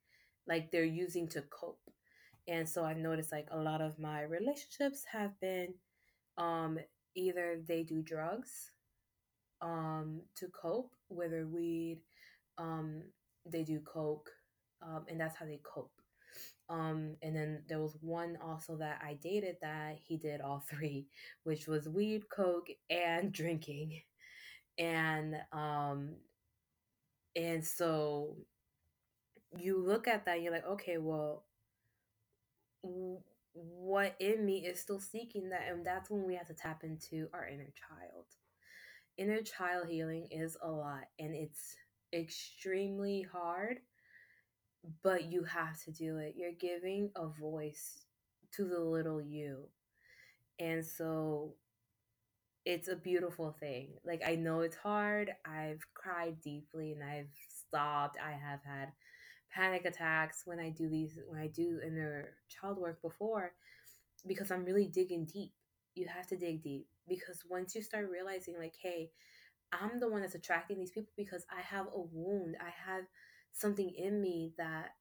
Like 0.47 0.71
they're 0.71 0.83
using 0.83 1.27
to 1.29 1.41
cope. 1.43 1.79
And 2.47 2.67
so 2.67 2.83
i've 2.85 2.97
noticed 2.97 3.31
like 3.31 3.47
a 3.51 3.57
lot 3.57 3.81
of 3.81 3.97
my 3.99 4.21
relationships 4.23 5.05
have 5.11 5.39
been 5.39 5.73
um 6.37 6.77
either 7.15 7.59
they 7.67 7.83
do 7.83 8.01
drugs 8.01 8.71
um 9.63 10.21
to 10.35 10.47
cope 10.49 10.93
whether 11.09 11.47
weed 11.47 11.99
um 12.59 13.03
they 13.47 13.63
do 13.63 13.79
coke 13.81 14.29
um 14.83 15.05
and 15.09 15.19
that's 15.19 15.37
how 15.37 15.45
they 15.45 15.61
cope 15.63 15.91
um, 16.69 17.17
and 17.21 17.35
then 17.35 17.63
there 17.67 17.79
was 17.79 17.97
one 18.01 18.37
also 18.43 18.77
that 18.77 19.01
I 19.03 19.15
dated 19.21 19.57
that 19.61 19.97
he 20.03 20.17
did 20.17 20.41
all 20.41 20.63
three, 20.69 21.07
which 21.43 21.67
was 21.67 21.89
weed, 21.89 22.29
coke, 22.29 22.69
and 22.89 23.31
drinking. 23.31 24.01
And 24.77 25.35
um 25.51 26.15
and 27.35 27.65
so 27.65 28.37
you 29.57 29.77
look 29.77 30.07
at 30.07 30.25
that, 30.25 30.41
you're 30.41 30.51
like, 30.51 30.67
okay, 30.67 30.97
well, 30.97 31.45
what 33.53 34.15
in 34.19 34.45
me 34.45 34.65
is 34.65 34.79
still 34.79 34.99
seeking 34.99 35.49
that, 35.49 35.67
and 35.69 35.85
that's 35.85 36.09
when 36.09 36.25
we 36.25 36.35
have 36.35 36.47
to 36.47 36.53
tap 36.53 36.83
into 36.83 37.27
our 37.33 37.47
inner 37.47 37.71
child. 37.89 38.25
Inner 39.17 39.41
child 39.41 39.87
healing 39.87 40.27
is 40.31 40.57
a 40.61 40.69
lot, 40.69 41.05
and 41.19 41.33
it's 41.35 41.75
extremely 42.13 43.25
hard 43.31 43.79
but 45.03 45.31
you 45.31 45.43
have 45.43 45.81
to 45.83 45.91
do 45.91 46.17
it. 46.17 46.35
You're 46.37 46.51
giving 46.51 47.09
a 47.15 47.27
voice 47.27 48.05
to 48.55 48.65
the 48.65 48.79
little 48.79 49.21
you. 49.21 49.69
And 50.59 50.85
so 50.85 51.55
it's 52.65 52.87
a 52.87 52.95
beautiful 52.95 53.55
thing. 53.59 53.93
Like 54.05 54.21
I 54.25 54.35
know 54.35 54.61
it's 54.61 54.75
hard. 54.75 55.31
I've 55.45 55.81
cried 55.93 56.41
deeply 56.41 56.91
and 56.93 57.03
I've 57.03 57.31
stopped. 57.67 58.17
I 58.23 58.31
have 58.31 58.59
had 58.63 58.91
panic 59.53 59.85
attacks 59.85 60.43
when 60.45 60.59
I 60.59 60.69
do 60.69 60.89
these 60.89 61.19
when 61.27 61.39
I 61.39 61.47
do 61.47 61.79
inner 61.85 62.35
child 62.49 62.77
work 62.77 63.01
before 63.01 63.53
because 64.27 64.51
I'm 64.51 64.65
really 64.65 64.87
digging 64.87 65.25
deep. 65.25 65.51
You 65.95 66.07
have 66.07 66.27
to 66.27 66.37
dig 66.37 66.63
deep 66.63 66.87
because 67.07 67.43
once 67.49 67.75
you 67.75 67.81
start 67.83 68.09
realizing 68.09 68.55
like 68.57 68.75
hey, 68.81 69.11
I'm 69.71 69.99
the 69.99 70.09
one 70.09 70.21
that's 70.21 70.35
attracting 70.35 70.77
these 70.79 70.91
people 70.91 71.13
because 71.17 71.45
I 71.55 71.61
have 71.61 71.87
a 71.87 71.99
wound. 71.99 72.55
I 72.61 72.71
have 72.91 73.05
something 73.51 73.89
in 73.97 74.21
me 74.21 74.53
that 74.57 74.91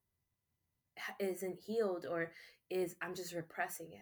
isn't 1.19 1.59
healed 1.61 2.07
or 2.09 2.33
is 2.71 2.97
I'm 3.03 3.15
just 3.15 3.35
repressing 3.35 3.89
it. 3.93 4.01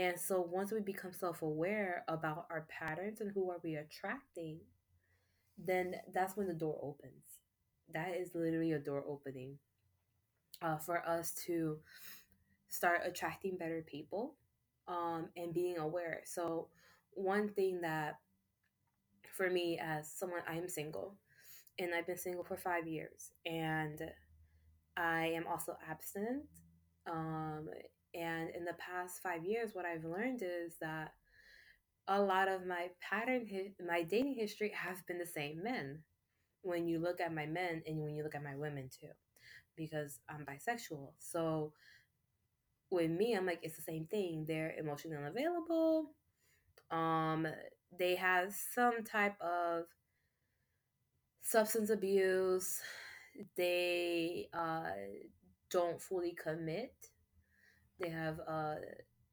And 0.00 0.18
so 0.18 0.40
once 0.40 0.72
we 0.72 0.80
become 0.80 1.12
self-aware 1.12 2.04
about 2.08 2.46
our 2.50 2.66
patterns 2.68 3.20
and 3.20 3.30
who 3.32 3.50
are 3.50 3.60
we 3.62 3.74
attracting, 3.76 4.60
then 5.58 5.96
that's 6.12 6.36
when 6.36 6.48
the 6.48 6.54
door 6.54 6.78
opens. 6.82 7.24
That 7.92 8.16
is 8.16 8.34
literally 8.34 8.72
a 8.72 8.78
door 8.78 9.04
opening 9.06 9.58
uh, 10.62 10.78
for 10.78 11.06
us 11.06 11.32
to 11.46 11.78
start 12.68 13.02
attracting 13.04 13.58
better 13.58 13.84
people 13.86 14.34
um, 14.88 15.28
and 15.36 15.54
being 15.54 15.78
aware. 15.78 16.20
So 16.24 16.68
one 17.12 17.48
thing 17.48 17.80
that 17.82 18.14
for 19.36 19.48
me 19.48 19.78
as 19.82 20.12
someone 20.12 20.42
I 20.48 20.56
am 20.56 20.68
single 20.68 21.16
and 21.78 21.94
I've 21.94 22.06
been 22.06 22.18
single 22.18 22.44
for 22.44 22.56
five 22.56 22.86
years, 22.86 23.30
and 23.46 23.98
I 24.96 25.28
am 25.28 25.46
also 25.46 25.76
abstinent. 25.88 26.44
Um, 27.10 27.68
and 28.14 28.50
in 28.54 28.64
the 28.64 28.74
past 28.74 29.22
five 29.22 29.44
years, 29.44 29.70
what 29.72 29.86
I've 29.86 30.04
learned 30.04 30.42
is 30.42 30.76
that 30.80 31.12
a 32.08 32.20
lot 32.20 32.48
of 32.48 32.66
my 32.66 32.88
pattern, 33.00 33.46
my 33.86 34.02
dating 34.02 34.34
history 34.34 34.72
have 34.74 35.06
been 35.06 35.18
the 35.18 35.26
same 35.26 35.62
men. 35.62 36.00
When 36.62 36.86
you 36.86 37.00
look 37.00 37.20
at 37.20 37.34
my 37.34 37.46
men 37.46 37.82
and 37.86 37.98
when 37.98 38.14
you 38.14 38.22
look 38.22 38.34
at 38.34 38.44
my 38.44 38.54
women 38.54 38.88
too, 38.88 39.08
because 39.76 40.20
I'm 40.28 40.44
bisexual. 40.44 41.12
So 41.18 41.72
with 42.92 43.10
me, 43.10 43.34
I'm 43.34 43.46
like, 43.46 43.60
it's 43.62 43.76
the 43.76 43.82
same 43.82 44.06
thing. 44.06 44.44
They're 44.46 44.74
emotionally 44.78 45.16
unavailable. 45.16 46.10
Um, 46.90 47.46
they 47.98 48.16
have 48.16 48.54
some 48.74 49.02
type 49.04 49.40
of 49.40 49.84
substance 51.42 51.90
abuse. 51.90 52.80
They 53.56 54.48
uh, 54.52 54.90
don't 55.70 56.00
fully 56.00 56.32
commit. 56.32 56.94
They 57.98 58.10
have 58.10 58.40
uh, 58.46 58.76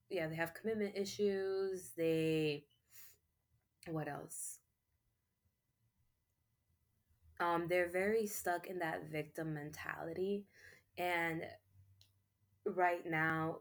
yeah, 0.10 0.28
they 0.28 0.36
have 0.36 0.54
commitment 0.54 0.96
issues. 0.96 1.92
They 1.98 2.66
what 3.88 4.08
else? 4.08 4.60
Um, 7.40 7.68
they're 7.70 7.90
very 7.90 8.28
stuck 8.28 8.68
in 8.68 8.80
that 8.80 9.10
victim 9.10 9.54
mentality, 9.54 10.46
and 10.98 11.44
right 12.76 13.06
now, 13.06 13.58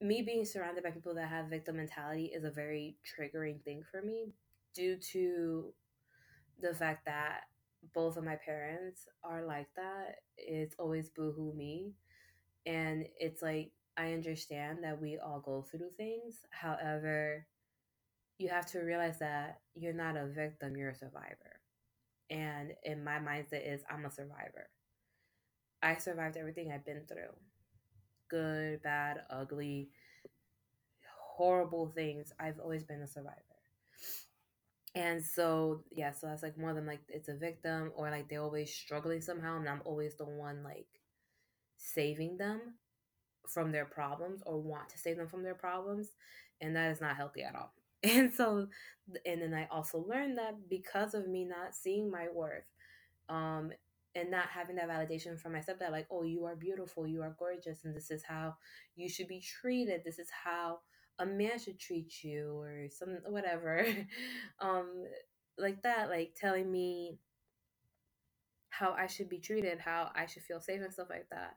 me 0.00 0.22
being 0.22 0.44
surrounded 0.44 0.82
by 0.82 0.90
people 0.90 1.14
that 1.14 1.28
have 1.28 1.46
victim 1.46 1.76
mentality 1.76 2.26
is 2.34 2.44
a 2.44 2.50
very 2.50 2.96
triggering 3.04 3.62
thing 3.62 3.82
for 3.90 4.02
me 4.02 4.32
due 4.74 4.96
to 4.96 5.72
the 6.60 6.74
fact 6.74 7.04
that 7.06 7.42
both 7.94 8.16
of 8.16 8.24
my 8.24 8.36
parents 8.36 9.06
are 9.24 9.44
like 9.44 9.68
that. 9.76 10.16
It's 10.36 10.76
always 10.78 11.10
boohoo 11.10 11.54
me. 11.54 11.92
And 12.66 13.06
it's 13.18 13.42
like, 13.42 13.72
I 13.96 14.12
understand 14.12 14.78
that 14.82 15.00
we 15.00 15.18
all 15.18 15.40
go 15.40 15.62
through 15.62 15.90
things. 15.96 16.36
However, 16.50 17.46
you 18.38 18.48
have 18.48 18.66
to 18.66 18.80
realize 18.80 19.18
that 19.18 19.60
you're 19.74 19.92
not 19.92 20.16
a 20.16 20.26
victim, 20.26 20.76
you're 20.76 20.90
a 20.90 20.94
survivor. 20.94 21.60
And 22.30 22.72
in 22.84 23.02
my 23.04 23.18
mindset 23.18 23.70
is 23.70 23.82
I'm 23.90 24.04
a 24.06 24.10
survivor. 24.10 24.68
I 25.82 25.96
survived 25.96 26.36
everything 26.36 26.72
I've 26.72 26.84
been 26.84 27.02
through. 27.08 27.34
Good, 28.28 28.82
bad, 28.82 29.22
ugly, 29.30 29.90
horrible 31.36 31.88
things. 31.94 32.32
I've 32.38 32.58
always 32.58 32.84
been 32.84 33.02
a 33.02 33.06
survivor. 33.06 33.36
And 34.94 35.24
so, 35.24 35.84
yeah, 35.92 36.10
so 36.12 36.26
that's 36.26 36.42
like 36.42 36.58
more 36.58 36.74
than 36.74 36.86
like 36.86 37.00
it's 37.08 37.28
a 37.28 37.34
victim 37.36 37.92
or 37.94 38.10
like 38.10 38.28
they're 38.28 38.42
always 38.42 38.74
struggling 38.74 39.20
somehow 39.20 39.56
and 39.58 39.68
I'm 39.68 39.82
always 39.84 40.16
the 40.16 40.24
one 40.24 40.64
like 40.64 40.88
saving 41.78 42.38
them 42.38 42.60
from 43.48 43.72
their 43.72 43.86
problems 43.86 44.42
or 44.46 44.60
want 44.60 44.88
to 44.90 44.98
save 44.98 45.16
them 45.18 45.28
from 45.28 45.42
their 45.44 45.54
problems. 45.54 46.10
And 46.60 46.76
that 46.76 46.90
is 46.92 47.00
not 47.00 47.16
healthy 47.16 47.42
at 47.42 47.54
all. 47.54 47.72
And 48.02 48.32
so, 48.32 48.68
and 49.26 49.42
then 49.42 49.54
I 49.54 49.68
also 49.70 49.98
learned 50.08 50.38
that 50.38 50.70
because 50.70 51.14
of 51.14 51.28
me 51.28 51.44
not 51.44 51.74
seeing 51.74 52.10
my 52.10 52.28
worth, 52.32 52.64
um, 53.28 53.72
and 54.14 54.30
not 54.30 54.48
having 54.48 54.76
that 54.76 54.88
validation 54.88 55.38
from 55.38 55.52
myself 55.52 55.78
that 55.78 55.92
like, 55.92 56.06
oh, 56.10 56.22
you 56.22 56.44
are 56.44 56.56
beautiful, 56.56 57.06
you 57.06 57.22
are 57.22 57.36
gorgeous, 57.38 57.84
and 57.84 57.94
this 57.94 58.10
is 58.10 58.24
how 58.24 58.56
you 58.96 59.08
should 59.08 59.28
be 59.28 59.40
treated. 59.40 60.02
This 60.04 60.18
is 60.18 60.28
how 60.44 60.80
a 61.18 61.26
man 61.26 61.58
should 61.58 61.78
treat 61.78 62.22
you, 62.22 62.58
or 62.60 62.86
some 62.90 63.18
whatever, 63.26 63.86
um, 64.60 65.04
like 65.58 65.82
that, 65.82 66.08
like 66.08 66.34
telling 66.34 66.70
me 66.70 67.18
how 68.70 68.92
I 68.92 69.06
should 69.06 69.28
be 69.28 69.38
treated, 69.38 69.78
how 69.78 70.10
I 70.14 70.26
should 70.26 70.42
feel 70.42 70.60
safe 70.60 70.80
and 70.80 70.92
stuff 70.92 71.08
like 71.10 71.28
that. 71.30 71.56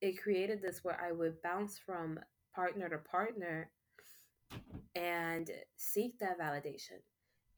It 0.00 0.22
created 0.22 0.62
this 0.62 0.80
where 0.82 0.98
I 1.00 1.12
would 1.12 1.42
bounce 1.42 1.78
from 1.78 2.20
partner 2.54 2.88
to 2.88 2.98
partner 2.98 3.70
and 4.94 5.50
seek 5.76 6.18
that 6.20 6.38
validation. 6.40 7.00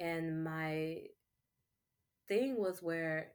And 0.01 0.43
my 0.43 1.03
thing 2.29 2.57
was 2.59 2.83
where 2.83 3.33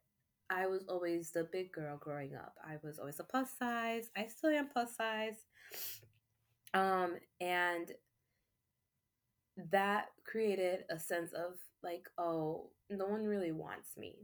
I 0.49 0.67
was 0.67 0.85
always 0.87 1.31
the 1.31 1.47
big 1.51 1.71
girl 1.71 1.97
growing 1.97 2.35
up. 2.35 2.55
I 2.65 2.77
was 2.83 2.99
always 2.99 3.19
a 3.19 3.23
plus 3.23 3.49
size. 3.57 4.09
I 4.15 4.27
still 4.27 4.51
am 4.51 4.69
plus 4.69 4.95
size. 4.95 5.45
Um, 6.73 7.15
and 7.41 7.91
that 9.71 10.07
created 10.25 10.85
a 10.89 10.99
sense 10.99 11.33
of 11.33 11.53
like, 11.83 12.07
oh, 12.17 12.69
no 12.89 13.05
one 13.05 13.25
really 13.25 13.51
wants 13.51 13.97
me 13.97 14.15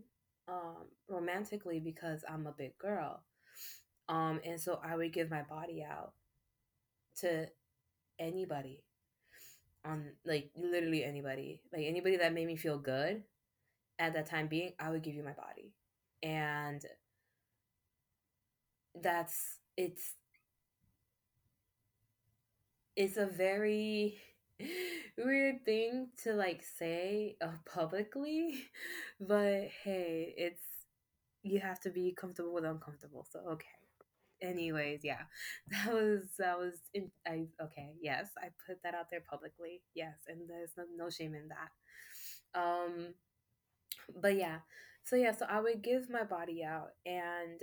um, 0.48 0.88
romantically 1.10 1.80
because 1.80 2.24
I'm 2.30 2.48
a 2.48 2.54
big 2.58 2.78
girl. 2.78 3.24
Um, 4.10 4.40
and 4.46 4.60
so 4.60 4.80
I 4.84 4.96
would 4.96 5.14
give 5.14 5.30
my 5.30 5.44
body 5.44 5.84
out 5.84 6.14
to 7.20 7.48
anybody 8.20 8.84
on 9.86 10.12
like 10.26 10.50
literally 10.56 11.04
anybody 11.04 11.62
like 11.74 11.86
anybody 11.86 12.18
that 12.18 12.34
made 12.34 12.48
me 12.48 12.56
feel 12.56 12.78
good 12.78 13.24
at 14.00 14.14
that 14.14 14.26
time 14.26 14.48
being 14.48 14.72
i 14.80 14.90
would 14.90 15.04
give 15.04 15.14
you 15.14 15.24
my 15.24 15.34
body 15.34 15.74
and 16.24 16.86
that's 19.02 19.60
it's 19.78 20.16
it's 22.96 23.18
a 23.18 23.26
very 23.26 24.18
weird 25.18 25.66
thing 25.66 26.08
to 26.24 26.34
like 26.34 26.64
say 26.78 27.36
uh, 27.42 27.48
publicly 27.66 28.66
but 29.20 29.68
hey 29.84 30.34
it's 30.38 30.62
you 31.44 31.60
have 31.60 31.80
to 31.82 31.90
be 31.90 32.14
comfortable 32.20 32.54
with 32.54 32.66
uncomfortable 32.66 33.26
so 33.32 33.40
okay. 33.52 33.68
Anyways 34.42 35.02
yeah 35.04 35.24
that 35.72 35.94
was 35.94 36.22
that 36.40 36.60
was 36.60 36.74
in, 36.94 37.12
i 37.28 37.48
okay 37.62 37.92
yes 38.02 38.28
i 38.40 38.48
put 38.68 38.82
that 38.84 38.96
out 38.96 39.08
there 39.12 39.22
publicly 39.30 39.82
yes 39.96 40.16
and 40.28 40.50
there's 40.50 40.72
no, 40.78 40.84
no 41.06 41.10
shame 41.10 41.36
in 41.36 41.50
that. 41.50 41.72
Um 42.60 43.14
but 44.22 44.36
yeah 44.36 44.60
so 45.04 45.16
yeah 45.16 45.32
so 45.32 45.46
i 45.50 45.60
would 45.60 45.82
give 45.82 46.10
my 46.10 46.24
body 46.24 46.64
out 46.64 46.90
and 47.06 47.62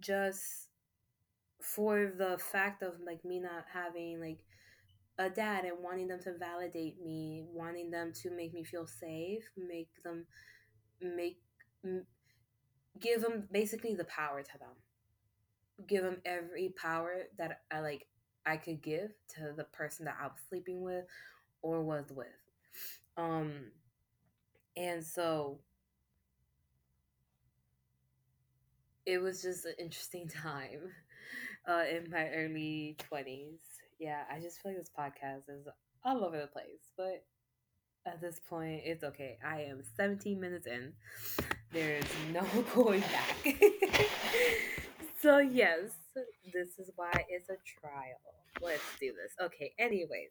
just 0.00 0.68
for 1.60 2.12
the 2.16 2.38
fact 2.38 2.82
of 2.82 2.94
like 3.06 3.24
me 3.24 3.38
not 3.38 3.64
having 3.72 4.20
like 4.20 4.40
a 5.18 5.28
dad 5.28 5.64
and 5.64 5.76
wanting 5.80 6.08
them 6.08 6.20
to 6.20 6.36
validate 6.38 7.00
me 7.02 7.44
wanting 7.52 7.90
them 7.90 8.12
to 8.12 8.30
make 8.30 8.52
me 8.54 8.64
feel 8.64 8.86
safe 8.86 9.44
make 9.56 9.88
them 10.04 10.26
make 11.00 11.38
give 13.00 13.20
them 13.20 13.46
basically 13.52 13.94
the 13.94 14.04
power 14.04 14.42
to 14.42 14.58
them 14.58 14.74
give 15.86 16.02
them 16.02 16.18
every 16.24 16.74
power 16.80 17.14
that 17.38 17.60
I 17.70 17.80
like 17.80 18.06
I 18.44 18.56
could 18.56 18.82
give 18.82 19.10
to 19.36 19.52
the 19.56 19.64
person 19.64 20.04
that 20.06 20.16
I 20.20 20.24
was 20.24 20.38
sleeping 20.48 20.82
with 20.82 21.04
or 21.62 21.82
was 21.82 22.06
with. 22.10 22.26
Um 23.16 23.70
and 24.76 25.04
so 25.04 25.58
it 29.06 29.18
was 29.20 29.42
just 29.42 29.64
an 29.66 29.74
interesting 29.78 30.28
time 30.42 30.80
uh 31.68 31.84
in 31.90 32.10
my 32.10 32.28
early 32.30 32.96
20s. 33.10 33.60
Yeah, 33.98 34.22
I 34.32 34.40
just 34.40 34.60
feel 34.62 34.72
like 34.72 34.80
this 34.80 34.90
podcast 34.98 35.48
is 35.48 35.66
all 36.04 36.24
over 36.24 36.40
the 36.40 36.48
place, 36.48 36.90
but 36.96 37.24
at 38.06 38.20
this 38.20 38.40
point 38.48 38.82
it's 38.84 39.04
okay. 39.04 39.38
I 39.44 39.62
am 39.62 39.82
17 39.96 40.40
minutes 40.40 40.66
in. 40.66 40.92
There's 41.72 42.04
no 42.32 42.44
going 42.74 43.02
back. 43.02 43.56
So, 45.20 45.38
yes, 45.38 45.90
this 46.52 46.78
is 46.78 46.90
why 46.96 47.12
it's 47.28 47.48
a 47.48 47.56
trial. 47.80 48.18
Let's 48.60 48.82
do 49.00 49.12
this. 49.12 49.32
Okay, 49.40 49.72
anyways. 49.78 50.30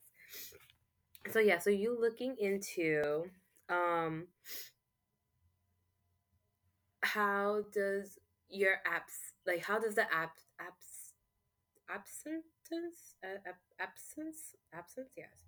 So, 1.32 1.40
yeah, 1.40 1.60
so 1.60 1.70
you 1.70 1.98
looking 2.00 2.36
into 2.40 3.26
um 3.72 4.28
how 7.04 7.62
does 7.74 8.20
your 8.50 8.76
apps 8.88 9.34
like 9.48 9.64
how 9.64 9.80
does 9.80 9.96
the 9.96 10.04
app 10.14 10.34
apps 10.62 11.14
absence 11.90 12.46
absence 13.82 14.56
absence 14.74 15.10
yes 15.18 15.44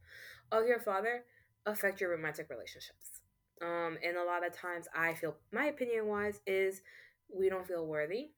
of 0.52 0.66
your 0.68 0.80
father 0.80 1.24
affect 1.66 2.02
your 2.02 2.12
romantic 2.12 2.50
relationships 2.50 3.22
um 3.62 3.98
and 4.06 4.18
a 4.18 4.24
lot 4.26 4.46
of 4.46 4.54
times 4.54 4.88
i 4.96 5.14
feel 5.14 5.36
my 5.52 5.66
opinion 5.66 6.08
wise 6.08 6.42
is 6.48 6.82
we 7.34 7.50
don't 7.50 7.68
feel 7.68 7.86
worthy 7.88 8.32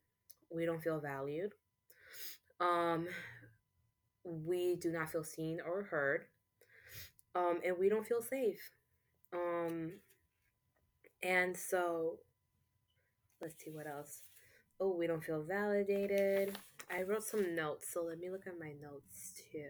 we 0.51 0.65
don't 0.65 0.81
feel 0.83 0.99
valued. 0.99 1.51
Um, 2.59 3.07
we 4.25 4.75
do 4.75 4.91
not 4.91 5.09
feel 5.11 5.23
seen 5.23 5.59
or 5.61 5.83
heard. 5.83 6.25
Um, 7.35 7.59
and 7.65 7.77
we 7.77 7.89
don't 7.89 8.05
feel 8.07 8.21
safe. 8.21 8.71
Um, 9.35 9.99
and 11.23 11.57
so, 11.57 12.19
let's 13.41 13.55
see 13.63 13.71
what 13.71 13.87
else. 13.87 14.21
Oh, 14.79 14.95
we 14.95 15.07
don't 15.07 15.23
feel 15.23 15.43
validated. 15.43 16.57
I 16.91 17.03
wrote 17.03 17.23
some 17.23 17.55
notes, 17.55 17.87
so 17.91 18.03
let 18.03 18.19
me 18.19 18.29
look 18.29 18.47
at 18.47 18.59
my 18.59 18.73
notes 18.81 19.33
too. 19.51 19.69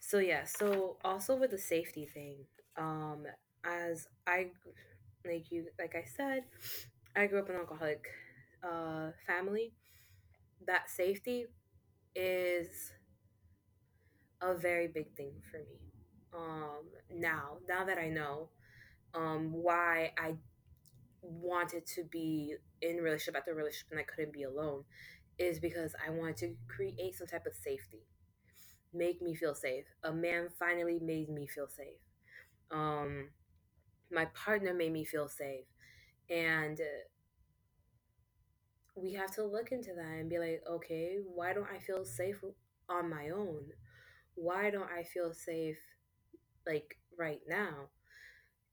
So 0.00 0.18
yeah, 0.18 0.44
so 0.44 0.96
also 1.04 1.36
with 1.36 1.50
the 1.50 1.58
safety 1.58 2.06
thing, 2.06 2.36
um, 2.76 3.24
as 3.64 4.08
I 4.26 4.48
like 5.26 5.50
you 5.50 5.66
like 5.78 5.94
I 5.94 6.04
said, 6.16 6.44
I 7.16 7.26
grew 7.26 7.40
up 7.40 7.48
in 7.48 7.54
an 7.56 7.62
alcoholic 7.62 8.04
uh, 8.64 9.10
family. 9.26 9.72
That 10.66 10.90
safety 10.90 11.46
is 12.14 12.92
a 14.42 14.54
very 14.54 14.88
big 14.88 15.14
thing 15.16 15.32
for 15.50 15.58
me. 15.58 15.80
Um, 16.34 16.84
now, 17.14 17.58
now 17.68 17.84
that 17.84 17.98
I 17.98 18.08
know 18.08 18.50
um, 19.14 19.52
why 19.52 20.12
I 20.18 20.34
wanted 21.22 21.86
to 21.86 22.04
be 22.04 22.56
in 22.82 22.98
relationship 22.98 23.36
after 23.36 23.54
relationship 23.54 23.88
and 23.92 24.00
I 24.00 24.04
couldn't 24.04 24.32
be 24.32 24.44
alone, 24.44 24.84
is 25.38 25.60
because 25.60 25.94
I 26.06 26.10
wanted 26.10 26.36
to 26.38 26.56
create 26.68 27.16
some 27.16 27.26
type 27.26 27.46
of 27.46 27.54
safety, 27.54 28.02
make 28.94 29.22
me 29.22 29.34
feel 29.34 29.54
safe. 29.54 29.84
A 30.04 30.12
man 30.12 30.48
finally 30.58 30.98
made 31.00 31.28
me 31.30 31.46
feel 31.48 31.68
safe. 31.68 32.00
Um, 32.70 33.30
my 34.12 34.26
partner 34.26 34.74
made 34.74 34.92
me 34.92 35.04
feel 35.04 35.28
safe 35.28 35.66
and 36.30 36.80
we 38.94 39.12
have 39.14 39.30
to 39.34 39.44
look 39.44 39.72
into 39.72 39.94
that 39.94 40.18
and 40.18 40.28
be 40.28 40.38
like, 40.38 40.62
okay, 40.68 41.18
why 41.34 41.52
don't 41.52 41.68
I 41.74 41.78
feel 41.78 42.04
safe 42.04 42.42
on 42.88 43.08
my 43.08 43.30
own? 43.30 43.64
Why 44.34 44.70
don't 44.70 44.90
I 44.90 45.04
feel 45.04 45.32
safe 45.32 45.78
like 46.66 46.98
right 47.18 47.40
now? 47.48 47.88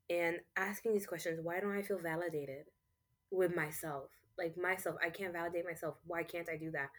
And 0.09 0.37
asking 0.55 0.93
these 0.93 1.05
questions, 1.05 1.39
why 1.41 1.59
don't 1.59 1.77
I 1.77 1.83
feel 1.83 1.99
validated 1.99 2.65
with 3.31 3.55
myself? 3.55 4.09
Like 4.37 4.57
myself, 4.57 4.95
I 5.05 5.09
can't 5.09 5.33
validate 5.33 5.65
myself. 5.65 5.95
Why 6.05 6.23
can't 6.23 6.49
I 6.49 6.57
do 6.57 6.71
that? 6.71 6.89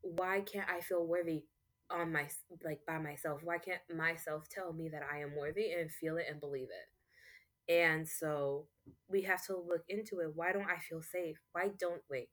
Why 0.00 0.40
can't 0.40 0.68
I 0.68 0.80
feel 0.80 1.06
worthy 1.06 1.44
on 1.90 2.12
my 2.12 2.28
like 2.64 2.80
by 2.86 2.98
myself? 2.98 3.40
Why 3.44 3.58
can't 3.58 3.80
myself 3.94 4.48
tell 4.48 4.72
me 4.72 4.88
that 4.88 5.02
I 5.02 5.18
am 5.20 5.36
worthy 5.36 5.72
and 5.72 5.90
feel 5.90 6.16
it 6.16 6.26
and 6.28 6.40
believe 6.40 6.68
it? 6.68 7.72
And 7.72 8.08
so 8.08 8.66
we 9.08 9.22
have 9.22 9.44
to 9.46 9.56
look 9.56 9.84
into 9.88 10.20
it. 10.20 10.32
Why 10.34 10.52
don't 10.52 10.70
I 10.70 10.78
feel 10.78 11.02
safe? 11.02 11.36
Why 11.52 11.70
don't 11.78 12.02
wait? 12.10 12.30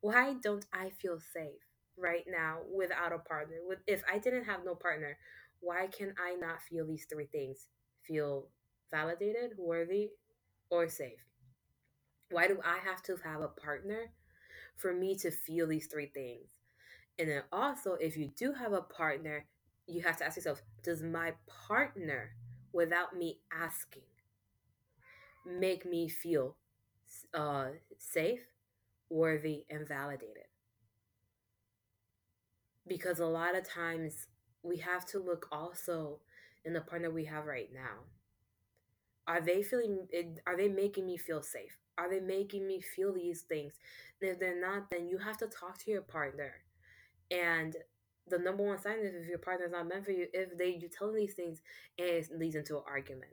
Why 0.00 0.34
don't 0.42 0.64
I 0.72 0.90
feel 0.90 1.20
safe 1.20 1.67
right 1.98 2.24
now 2.28 2.60
without 2.74 3.12
a 3.12 3.18
partner? 3.18 3.56
With 3.66 3.80
if 3.86 4.02
I 4.12 4.18
didn't 4.18 4.44
have 4.44 4.64
no 4.64 4.74
partner, 4.74 5.18
why 5.60 5.86
can 5.88 6.14
I 6.18 6.34
not 6.34 6.62
feel 6.62 6.86
these 6.86 7.06
three 7.10 7.26
things? 7.26 7.68
Feel 8.02 8.48
validated, 8.90 9.52
worthy, 9.58 10.10
or 10.70 10.88
safe? 10.88 11.24
Why 12.30 12.46
do 12.48 12.58
I 12.64 12.78
have 12.78 13.02
to 13.04 13.16
have 13.24 13.40
a 13.42 13.48
partner 13.48 14.12
for 14.76 14.92
me 14.94 15.16
to 15.16 15.30
feel 15.30 15.66
these 15.66 15.86
three 15.88 16.06
things? 16.06 16.50
And 17.18 17.28
then 17.28 17.44
also, 17.52 17.94
if 17.94 18.16
you 18.16 18.30
do 18.36 18.52
have 18.52 18.72
a 18.72 18.82
partner, 18.82 19.46
you 19.86 20.02
have 20.02 20.16
to 20.18 20.26
ask 20.26 20.36
yourself, 20.36 20.62
does 20.82 21.02
my 21.02 21.34
partner, 21.68 22.34
without 22.72 23.16
me 23.16 23.40
asking, 23.52 24.04
make 25.46 25.84
me 25.86 26.08
feel 26.08 26.56
uh, 27.34 27.68
safe, 27.98 28.40
worthy, 29.10 29.64
and 29.70 29.86
validated? 29.88 30.47
Because 32.88 33.20
a 33.20 33.26
lot 33.26 33.56
of 33.56 33.68
times 33.68 34.26
we 34.62 34.78
have 34.78 35.06
to 35.06 35.18
look 35.18 35.46
also 35.52 36.20
in 36.64 36.72
the 36.72 36.80
partner 36.80 37.10
we 37.10 37.24
have 37.26 37.46
right 37.46 37.68
now. 37.72 38.04
Are 39.26 39.40
they 39.40 39.62
feeling? 39.62 40.06
Are 40.46 40.56
they 40.56 40.68
making 40.68 41.06
me 41.06 41.18
feel 41.18 41.42
safe? 41.42 41.76
Are 41.98 42.08
they 42.08 42.20
making 42.20 42.66
me 42.66 42.80
feel 42.80 43.12
these 43.12 43.42
things? 43.42 43.74
And 44.22 44.30
if 44.30 44.38
they're 44.38 44.60
not, 44.60 44.90
then 44.90 45.08
you 45.08 45.18
have 45.18 45.36
to 45.38 45.46
talk 45.46 45.78
to 45.78 45.90
your 45.90 46.02
partner. 46.02 46.52
And 47.30 47.76
the 48.28 48.38
number 48.38 48.62
one 48.64 48.78
sign 48.78 49.00
is 49.00 49.14
if 49.14 49.28
your 49.28 49.38
partner 49.38 49.66
is 49.66 49.72
not 49.72 49.88
meant 49.88 50.04
for 50.04 50.12
you, 50.12 50.26
if 50.32 50.56
they 50.56 50.78
you 50.80 50.88
tell 50.88 51.08
them 51.08 51.16
these 51.16 51.34
things 51.34 51.60
and 51.98 52.08
it 52.08 52.28
leads 52.36 52.56
into 52.56 52.76
an 52.76 52.84
argument. 52.86 53.32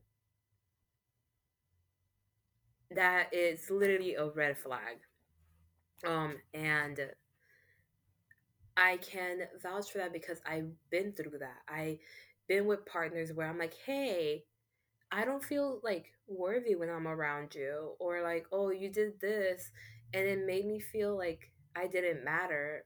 That 2.91 3.33
is 3.33 3.69
literally 3.69 4.15
a 4.15 4.27
red 4.29 4.57
flag. 4.57 4.99
Um, 6.05 6.37
and 6.53 6.99
I 8.77 8.97
can 8.97 9.47
vouch 9.61 9.91
for 9.91 9.99
that 9.99 10.13
because 10.13 10.39
I've 10.45 10.69
been 10.89 11.13
through 11.13 11.39
that. 11.39 11.61
I've 11.67 11.99
been 12.47 12.65
with 12.65 12.85
partners 12.85 13.31
where 13.33 13.47
I'm 13.47 13.57
like, 13.57 13.73
hey, 13.85 14.43
I 15.11 15.25
don't 15.25 15.43
feel 15.43 15.79
like 15.83 16.07
worthy 16.27 16.75
when 16.75 16.89
I'm 16.89 17.07
around 17.07 17.55
you, 17.55 17.93
or 17.99 18.21
like, 18.21 18.47
oh, 18.51 18.71
you 18.71 18.89
did 18.91 19.19
this, 19.21 19.71
and 20.13 20.27
it 20.27 20.45
made 20.45 20.65
me 20.65 20.79
feel 20.79 21.17
like 21.17 21.51
I 21.75 21.87
didn't 21.87 22.25
matter, 22.25 22.85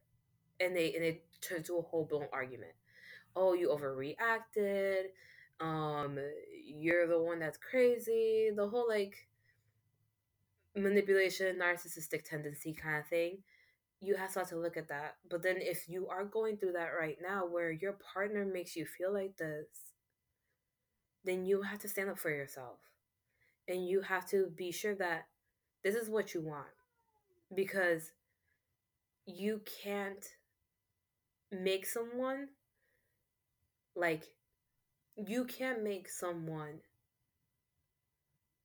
and 0.59 0.75
they 0.75 0.93
and 0.95 1.03
it 1.03 1.23
turned 1.41 1.65
to 1.65 1.77
a 1.77 1.81
whole 1.81 2.05
blown 2.05 2.27
argument. 2.33 2.73
Oh, 3.35 3.53
you 3.53 3.69
overreacted. 3.69 5.05
Um, 5.61 6.19
you're 6.65 7.07
the 7.07 7.21
one 7.21 7.39
that's 7.39 7.57
crazy. 7.57 8.51
The 8.55 8.67
whole 8.69 8.87
like 8.87 9.15
manipulation, 10.75 11.57
narcissistic 11.57 12.23
tendency 12.23 12.73
kind 12.73 12.97
of 12.99 13.07
thing. 13.07 13.39
You 14.01 14.15
have 14.15 14.33
to, 14.33 14.39
have 14.39 14.49
to 14.49 14.57
look 14.57 14.77
at 14.77 14.87
that. 14.89 15.15
But 15.29 15.43
then 15.43 15.57
if 15.59 15.89
you 15.89 16.07
are 16.07 16.23
going 16.23 16.57
through 16.57 16.73
that 16.73 16.91
right 16.97 17.17
now 17.21 17.45
where 17.45 17.71
your 17.71 17.97
partner 18.13 18.45
makes 18.45 18.75
you 18.75 18.85
feel 18.85 19.13
like 19.13 19.37
this, 19.37 19.67
then 21.25 21.45
you 21.45 21.63
have 21.63 21.79
to 21.79 21.89
stand 21.89 22.09
up 22.09 22.19
for 22.19 22.29
yourself. 22.29 22.77
And 23.67 23.87
you 23.87 24.01
have 24.01 24.27
to 24.29 24.51
be 24.55 24.71
sure 24.71 24.95
that 24.95 25.27
this 25.83 25.95
is 25.95 26.09
what 26.09 26.33
you 26.33 26.41
want. 26.41 26.67
Because 27.53 28.11
you 29.25 29.61
can't 29.83 30.25
make 31.51 31.85
someone 31.85 32.47
like 33.95 34.23
you 35.15 35.45
can't 35.45 35.83
make 35.83 36.09
someone 36.09 36.79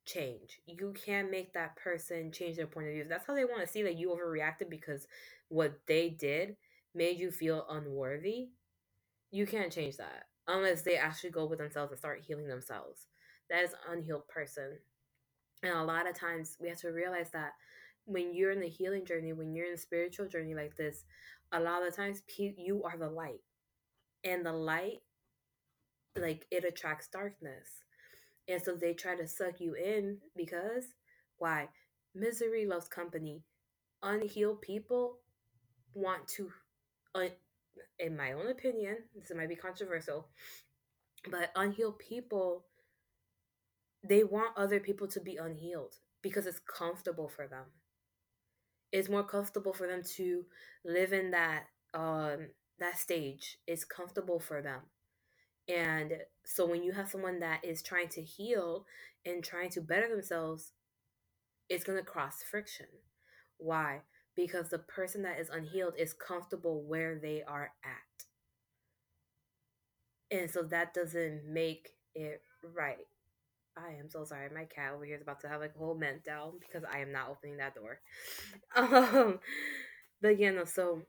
change. 0.04 0.60
You 0.66 0.92
can't 0.94 1.30
make 1.30 1.52
that 1.54 1.76
person 1.76 2.32
change 2.32 2.56
their 2.56 2.66
point 2.66 2.88
of 2.88 2.94
view. 2.94 3.06
That's 3.08 3.26
how 3.26 3.34
they 3.34 3.44
want 3.44 3.62
to 3.62 3.72
see 3.72 3.82
that 3.82 3.98
you 3.98 4.10
overreacted 4.10 4.70
because 4.70 5.06
what 5.48 5.80
they 5.86 6.10
did 6.10 6.56
made 6.94 7.18
you 7.18 7.30
feel 7.30 7.66
unworthy. 7.68 8.48
You 9.30 9.46
can't 9.46 9.72
change 9.72 9.96
that 9.96 10.24
unless 10.46 10.82
they 10.82 10.96
actually 10.96 11.30
go 11.30 11.46
with 11.46 11.58
themselves 11.58 11.92
and 11.92 11.98
start 11.98 12.22
healing 12.26 12.48
themselves. 12.48 13.06
That 13.50 13.64
is 13.64 13.72
an 13.72 13.98
unhealed 13.98 14.28
person. 14.28 14.78
And 15.62 15.72
a 15.72 15.84
lot 15.84 16.08
of 16.08 16.14
times 16.18 16.56
we 16.60 16.68
have 16.68 16.78
to 16.80 16.88
realize 16.88 17.30
that 17.30 17.52
when 18.04 18.34
you're 18.34 18.50
in 18.50 18.60
the 18.60 18.68
healing 18.68 19.04
journey, 19.06 19.32
when 19.32 19.54
you're 19.54 19.66
in 19.66 19.74
a 19.74 19.78
spiritual 19.78 20.28
journey 20.28 20.54
like 20.54 20.76
this, 20.76 21.04
a 21.52 21.60
lot 21.60 21.86
of 21.86 21.96
times 21.96 22.22
you 22.38 22.82
are 22.84 22.98
the 22.98 23.08
light. 23.08 23.40
And 24.24 24.44
the 24.44 24.52
light, 24.52 25.00
like, 26.16 26.46
it 26.50 26.64
attracts 26.64 27.08
darkness. 27.08 27.82
And 28.48 28.62
so 28.62 28.74
they 28.74 28.92
try 28.94 29.16
to 29.16 29.26
suck 29.26 29.60
you 29.60 29.74
in 29.74 30.18
because 30.36 30.84
why? 31.38 31.68
Misery 32.14 32.66
loves 32.66 32.88
company. 32.88 33.42
Unhealed 34.02 34.62
people 34.62 35.18
want 35.94 36.28
to, 36.28 36.50
in 37.98 38.16
my 38.16 38.32
own 38.32 38.48
opinion, 38.48 38.98
this 39.14 39.32
might 39.36 39.48
be 39.48 39.56
controversial, 39.56 40.28
but 41.30 41.50
unhealed 41.56 41.98
people, 41.98 42.66
they 44.08 44.22
want 44.24 44.56
other 44.56 44.80
people 44.80 45.08
to 45.08 45.20
be 45.20 45.36
unhealed 45.36 45.96
because 46.22 46.46
it's 46.46 46.60
comfortable 46.60 47.28
for 47.28 47.46
them. 47.48 47.64
It's 48.92 49.08
more 49.08 49.24
comfortable 49.24 49.72
for 49.72 49.86
them 49.86 50.02
to 50.16 50.44
live 50.84 51.12
in 51.12 51.32
that 51.32 51.64
um 51.94 52.48
that 52.78 52.98
stage. 52.98 53.58
It's 53.66 53.84
comfortable 53.84 54.40
for 54.40 54.62
them. 54.62 54.82
And 55.68 56.12
so 56.44 56.66
when 56.66 56.82
you 56.82 56.92
have 56.92 57.08
someone 57.08 57.40
that 57.40 57.64
is 57.64 57.82
trying 57.82 58.08
to 58.10 58.22
heal 58.22 58.84
and 59.24 59.42
trying 59.42 59.70
to 59.70 59.80
better 59.80 60.08
themselves, 60.08 60.72
it's 61.68 61.84
going 61.84 61.98
to 61.98 62.04
cross 62.04 62.42
friction. 62.42 62.86
Why? 63.58 64.00
Because 64.36 64.68
the 64.68 64.78
person 64.78 65.22
that 65.22 65.40
is 65.40 65.48
unhealed 65.48 65.94
is 65.98 66.12
comfortable 66.12 66.82
where 66.82 67.18
they 67.18 67.42
are 67.46 67.72
at. 67.84 68.24
And 70.36 70.50
so 70.50 70.62
that 70.64 70.92
doesn't 70.92 71.42
make 71.46 71.90
it 72.14 72.42
right. 72.74 73.06
I 73.76 73.90
am 73.98 74.08
so 74.08 74.24
sorry. 74.24 74.48
My 74.54 74.64
cat 74.64 74.92
over 74.94 75.04
here 75.04 75.16
is 75.16 75.22
about 75.22 75.40
to 75.40 75.48
have 75.48 75.60
like 75.60 75.74
a 75.74 75.78
whole 75.78 75.98
meltdown 75.98 76.60
because 76.60 76.84
I 76.90 76.98
am 76.98 77.12
not 77.12 77.28
opening 77.30 77.56
that 77.58 77.74
door. 77.74 78.00
Um, 78.76 79.38
but 80.20 80.32
again, 80.32 80.58
so 80.66 81.02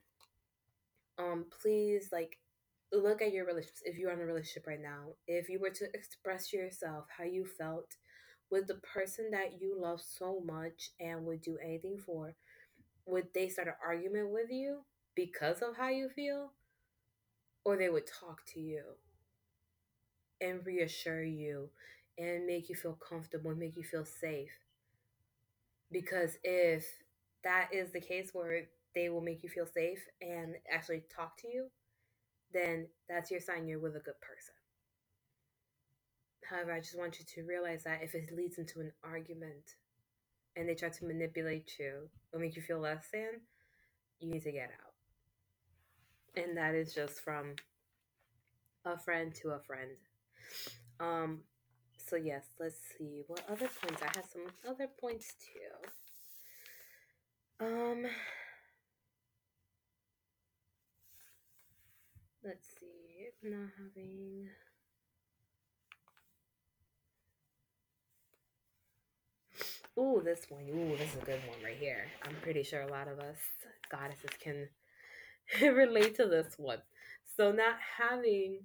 um, 1.17 1.45
please 1.61 2.09
like 2.11 2.37
look 3.01 3.21
at 3.21 3.33
your 3.33 3.45
relationships 3.45 3.81
if 3.85 3.97
you're 3.97 4.11
in 4.11 4.21
a 4.21 4.25
relationship 4.25 4.67
right 4.67 4.81
now 4.81 5.07
if 5.27 5.49
you 5.49 5.59
were 5.59 5.69
to 5.69 5.85
express 5.93 6.53
yourself 6.53 7.05
how 7.17 7.23
you 7.23 7.45
felt 7.45 7.95
with 8.51 8.67
the 8.67 8.75
person 8.75 9.29
that 9.31 9.59
you 9.61 9.75
love 9.79 10.01
so 10.01 10.41
much 10.45 10.91
and 10.99 11.25
would 11.25 11.41
do 11.41 11.57
anything 11.63 11.97
for 11.97 12.35
would 13.05 13.27
they 13.33 13.49
start 13.49 13.67
an 13.67 13.75
argument 13.85 14.31
with 14.31 14.49
you 14.49 14.81
because 15.15 15.61
of 15.61 15.77
how 15.77 15.89
you 15.89 16.09
feel? 16.09 16.51
Or 17.63 17.77
they 17.77 17.89
would 17.89 18.07
talk 18.07 18.45
to 18.53 18.59
you 18.59 18.83
and 20.41 20.65
reassure 20.65 21.23
you 21.23 21.69
and 22.17 22.45
make 22.45 22.69
you 22.69 22.75
feel 22.75 22.97
comfortable 23.07 23.51
and 23.51 23.59
make 23.59 23.75
you 23.75 23.83
feel 23.83 24.05
safe? 24.05 24.51
Because 25.91 26.37
if 26.43 26.85
that 27.43 27.69
is 27.73 27.91
the 27.91 28.01
case 28.01 28.31
where 28.33 28.67
they 28.93 29.09
will 29.09 29.21
make 29.21 29.43
you 29.43 29.49
feel 29.49 29.67
safe 29.67 30.05
and 30.21 30.55
actually 30.71 31.03
talk 31.15 31.37
to 31.37 31.47
you 31.47 31.69
then 32.55 32.87
that's 33.09 33.29
your 33.29 33.41
sign 33.41 33.67
you're 33.67 33.79
with 33.79 33.97
a 33.97 33.99
good 33.99 34.19
person. 34.21 34.53
However, 36.49 36.71
I 36.71 36.79
just 36.79 36.97
want 36.97 37.19
you 37.19 37.25
to 37.35 37.47
realize 37.47 37.83
that 37.83 38.01
if 38.01 38.15
it 38.15 38.35
leads 38.35 38.57
into 38.57 38.79
an 38.79 38.91
argument 39.03 39.75
and 40.55 40.69
they 40.69 40.75
try 40.75 40.89
to 40.89 41.05
manipulate 41.05 41.73
you 41.77 42.09
or 42.31 42.39
make 42.39 42.55
you 42.55 42.61
feel 42.61 42.79
less 42.79 43.07
than, 43.11 43.41
you 44.19 44.31
need 44.31 44.43
to 44.43 44.51
get 44.51 44.69
out. 44.71 44.93
And 46.41 46.55
that 46.57 46.75
is 46.75 46.93
just 46.93 47.19
from 47.19 47.55
a 48.85 48.97
friend 48.97 49.35
to 49.41 49.49
a 49.49 49.59
friend. 49.59 49.91
Um, 50.99 51.41
so 51.97 52.15
yes, 52.15 52.45
let's 52.59 52.79
see 52.97 53.23
what 53.27 53.43
other 53.49 53.67
points. 53.81 54.01
I 54.01 54.11
have 54.15 54.25
some 54.31 54.43
other 54.69 54.87
points 55.01 55.33
too. 57.59 57.65
Um, 57.65 58.05
Let's 62.45 62.67
see. 62.79 63.49
Not 63.49 63.69
having. 63.75 64.49
Ooh, 69.97 70.21
this 70.23 70.45
one. 70.49 70.69
Ooh, 70.69 70.95
this 70.95 71.15
is 71.15 71.23
a 71.23 71.25
good 71.25 71.39
one 71.47 71.57
right 71.63 71.77
here. 71.77 72.05
I'm 72.23 72.35
pretty 72.43 72.61
sure 72.61 72.81
a 72.81 72.91
lot 72.91 73.07
of 73.07 73.17
us 73.17 73.37
goddesses 73.89 74.29
can 74.39 74.67
relate 75.75 76.15
to 76.17 76.27
this 76.27 76.53
one. 76.57 76.83
So, 77.35 77.51
not 77.51 77.77
having 77.97 78.59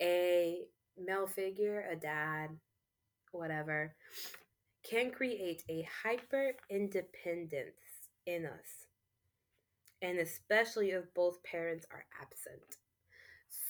a 0.00 0.60
male 0.96 1.26
figure, 1.26 1.84
a 1.90 1.96
dad, 1.96 2.56
whatever, 3.32 3.94
can 4.88 5.10
create 5.10 5.62
a 5.68 5.86
hyper 6.02 6.52
independence 6.70 7.76
in 8.26 8.46
us 8.46 8.86
and 10.02 10.18
especially 10.18 10.90
if 10.90 11.04
both 11.14 11.42
parents 11.44 11.86
are 11.92 12.04
absent. 12.22 12.78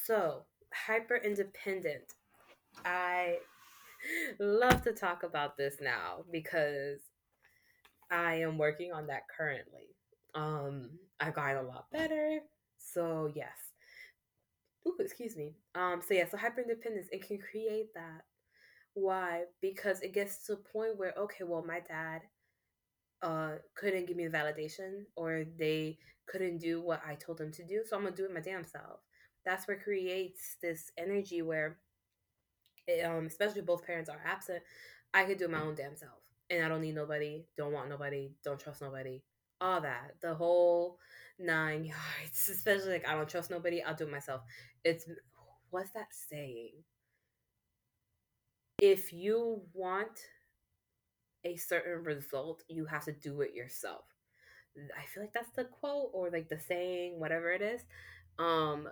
So, 0.06 0.44
hyper 0.74 1.16
independent. 1.16 2.14
I 2.84 3.38
love 4.40 4.82
to 4.84 4.92
talk 4.92 5.22
about 5.24 5.56
this 5.56 5.76
now 5.80 6.24
because 6.32 7.00
I 8.10 8.34
am 8.36 8.58
working 8.58 8.92
on 8.92 9.06
that 9.08 9.22
currently. 9.36 9.96
Um, 10.34 10.90
I've 11.20 11.34
gotten 11.34 11.58
a 11.58 11.68
lot 11.68 11.86
better. 11.92 12.40
So, 12.78 13.30
yes. 13.34 13.72
Ooh, 14.86 14.96
excuse 14.98 15.36
me. 15.36 15.54
Um, 15.74 16.00
so 16.06 16.14
yeah, 16.14 16.28
so 16.28 16.36
hyper 16.36 16.60
independence, 16.62 17.08
it 17.12 17.26
can 17.26 17.38
create 17.38 17.94
that 17.94 18.22
Why? 18.94 19.44
Because 19.62 20.02
it 20.02 20.14
gets 20.14 20.46
to 20.46 20.54
a 20.54 20.56
point 20.56 20.98
where, 20.98 21.14
okay, 21.18 21.44
well, 21.44 21.64
my 21.66 21.80
dad 21.80 22.22
uh, 23.22 23.52
couldn't 23.74 24.06
give 24.06 24.16
me 24.16 24.26
the 24.26 24.36
validation 24.36 25.04
or 25.16 25.44
they 25.58 25.98
couldn't 26.26 26.58
do 26.58 26.80
what 26.80 27.02
I 27.06 27.14
told 27.14 27.38
them 27.38 27.52
to 27.52 27.64
do, 27.64 27.82
so 27.86 27.96
I'm 27.96 28.04
gonna 28.04 28.16
do 28.16 28.24
it 28.24 28.34
my 28.34 28.40
damn 28.40 28.64
self. 28.64 29.00
That's 29.44 29.66
what 29.66 29.82
creates 29.82 30.56
this 30.62 30.90
energy 30.96 31.42
where, 31.42 31.78
it, 32.86 33.04
um, 33.04 33.26
especially 33.26 33.62
both 33.62 33.86
parents 33.86 34.10
are 34.10 34.20
absent, 34.24 34.62
I 35.14 35.24
could 35.24 35.38
do 35.38 35.48
my 35.48 35.60
own 35.60 35.74
damn 35.74 35.96
self, 35.96 36.20
and 36.50 36.64
I 36.64 36.68
don't 36.68 36.80
need 36.80 36.94
nobody, 36.94 37.44
don't 37.56 37.72
want 37.72 37.88
nobody, 37.88 38.32
don't 38.44 38.60
trust 38.60 38.82
nobody, 38.82 39.22
all 39.60 39.80
that, 39.80 40.14
the 40.20 40.34
whole 40.34 40.98
nine 41.38 41.84
yards. 42.22 42.48
Especially 42.48 42.92
like 42.92 43.08
I 43.08 43.14
don't 43.14 43.28
trust 43.28 43.50
nobody, 43.50 43.82
I'll 43.82 43.94
do 43.94 44.04
it 44.04 44.10
myself. 44.10 44.42
It's 44.84 45.06
what's 45.70 45.90
that 45.92 46.08
saying? 46.12 46.72
If 48.78 49.12
you 49.12 49.62
want 49.74 50.18
a 51.44 51.56
certain 51.56 52.04
result, 52.04 52.62
you 52.68 52.86
have 52.86 53.04
to 53.06 53.12
do 53.12 53.40
it 53.42 53.54
yourself. 53.54 54.04
I 54.76 55.06
feel 55.06 55.22
like 55.22 55.32
that's 55.32 55.50
the 55.56 55.64
quote 55.64 56.10
or 56.14 56.30
like 56.30 56.48
the 56.48 56.58
saying, 56.58 57.18
whatever 57.20 57.52
it 57.52 57.62
is. 57.62 57.82
Um, 58.38 58.88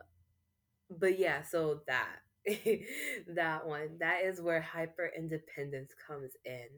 but 0.91 1.19
yeah, 1.19 1.43
so 1.43 1.81
that 1.87 2.17
that 3.29 3.67
one 3.67 3.99
that 4.01 4.23
is 4.25 4.41
where 4.41 4.61
hyper 4.61 5.11
independence 5.17 5.93
comes 6.07 6.33
in 6.45 6.69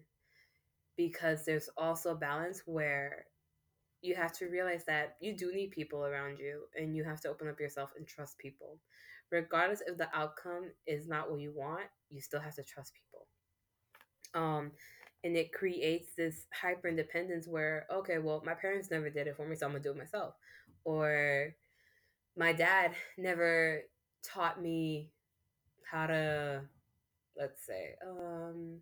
because 0.97 1.45
there's 1.45 1.69
also 1.77 2.15
balance 2.15 2.63
where 2.67 3.27
you 4.03 4.15
have 4.15 4.33
to 4.33 4.47
realize 4.47 4.85
that 4.87 5.17
you 5.21 5.37
do 5.37 5.53
need 5.55 5.71
people 5.71 6.05
around 6.05 6.39
you 6.39 6.63
and 6.77 6.97
you 6.97 7.05
have 7.05 7.21
to 7.23 7.29
open 7.29 7.49
up 7.49 7.61
yourself 7.61 7.91
and 7.97 8.07
trust 8.07 8.39
people 8.39 8.79
regardless 9.31 9.83
if 9.87 9.99
the 9.99 10.09
outcome 10.15 10.71
is 10.87 11.09
not 11.09 11.31
what 11.31 11.41
you 11.41 11.53
want 11.55 11.87
you 12.11 12.21
still 12.21 12.41
have 12.41 12.55
to 12.55 12.65
trust 12.65 12.93
people 12.95 13.27
um 14.35 14.73
and 15.25 15.37
it 15.37 15.53
creates 15.53 16.11
this 16.17 16.47
hyper 16.53 16.89
independence 16.89 17.47
where 17.47 17.87
okay 17.93 18.19
well 18.19 18.43
my 18.45 18.55
parents 18.55 18.91
never 18.91 19.09
did 19.11 19.27
it 19.27 19.37
for 19.37 19.47
me 19.47 19.55
so 19.55 19.67
i'm 19.67 19.73
gonna 19.73 19.83
do 19.83 19.91
it 19.91 19.97
myself. 19.97 20.35
Or 20.85 21.55
my 22.37 22.53
dad 22.53 22.93
never 23.17 23.83
taught 24.25 24.61
me 24.61 25.11
how 25.91 26.07
to 26.07 26.63
let's 27.37 27.65
say 27.67 27.95
um 28.07 28.79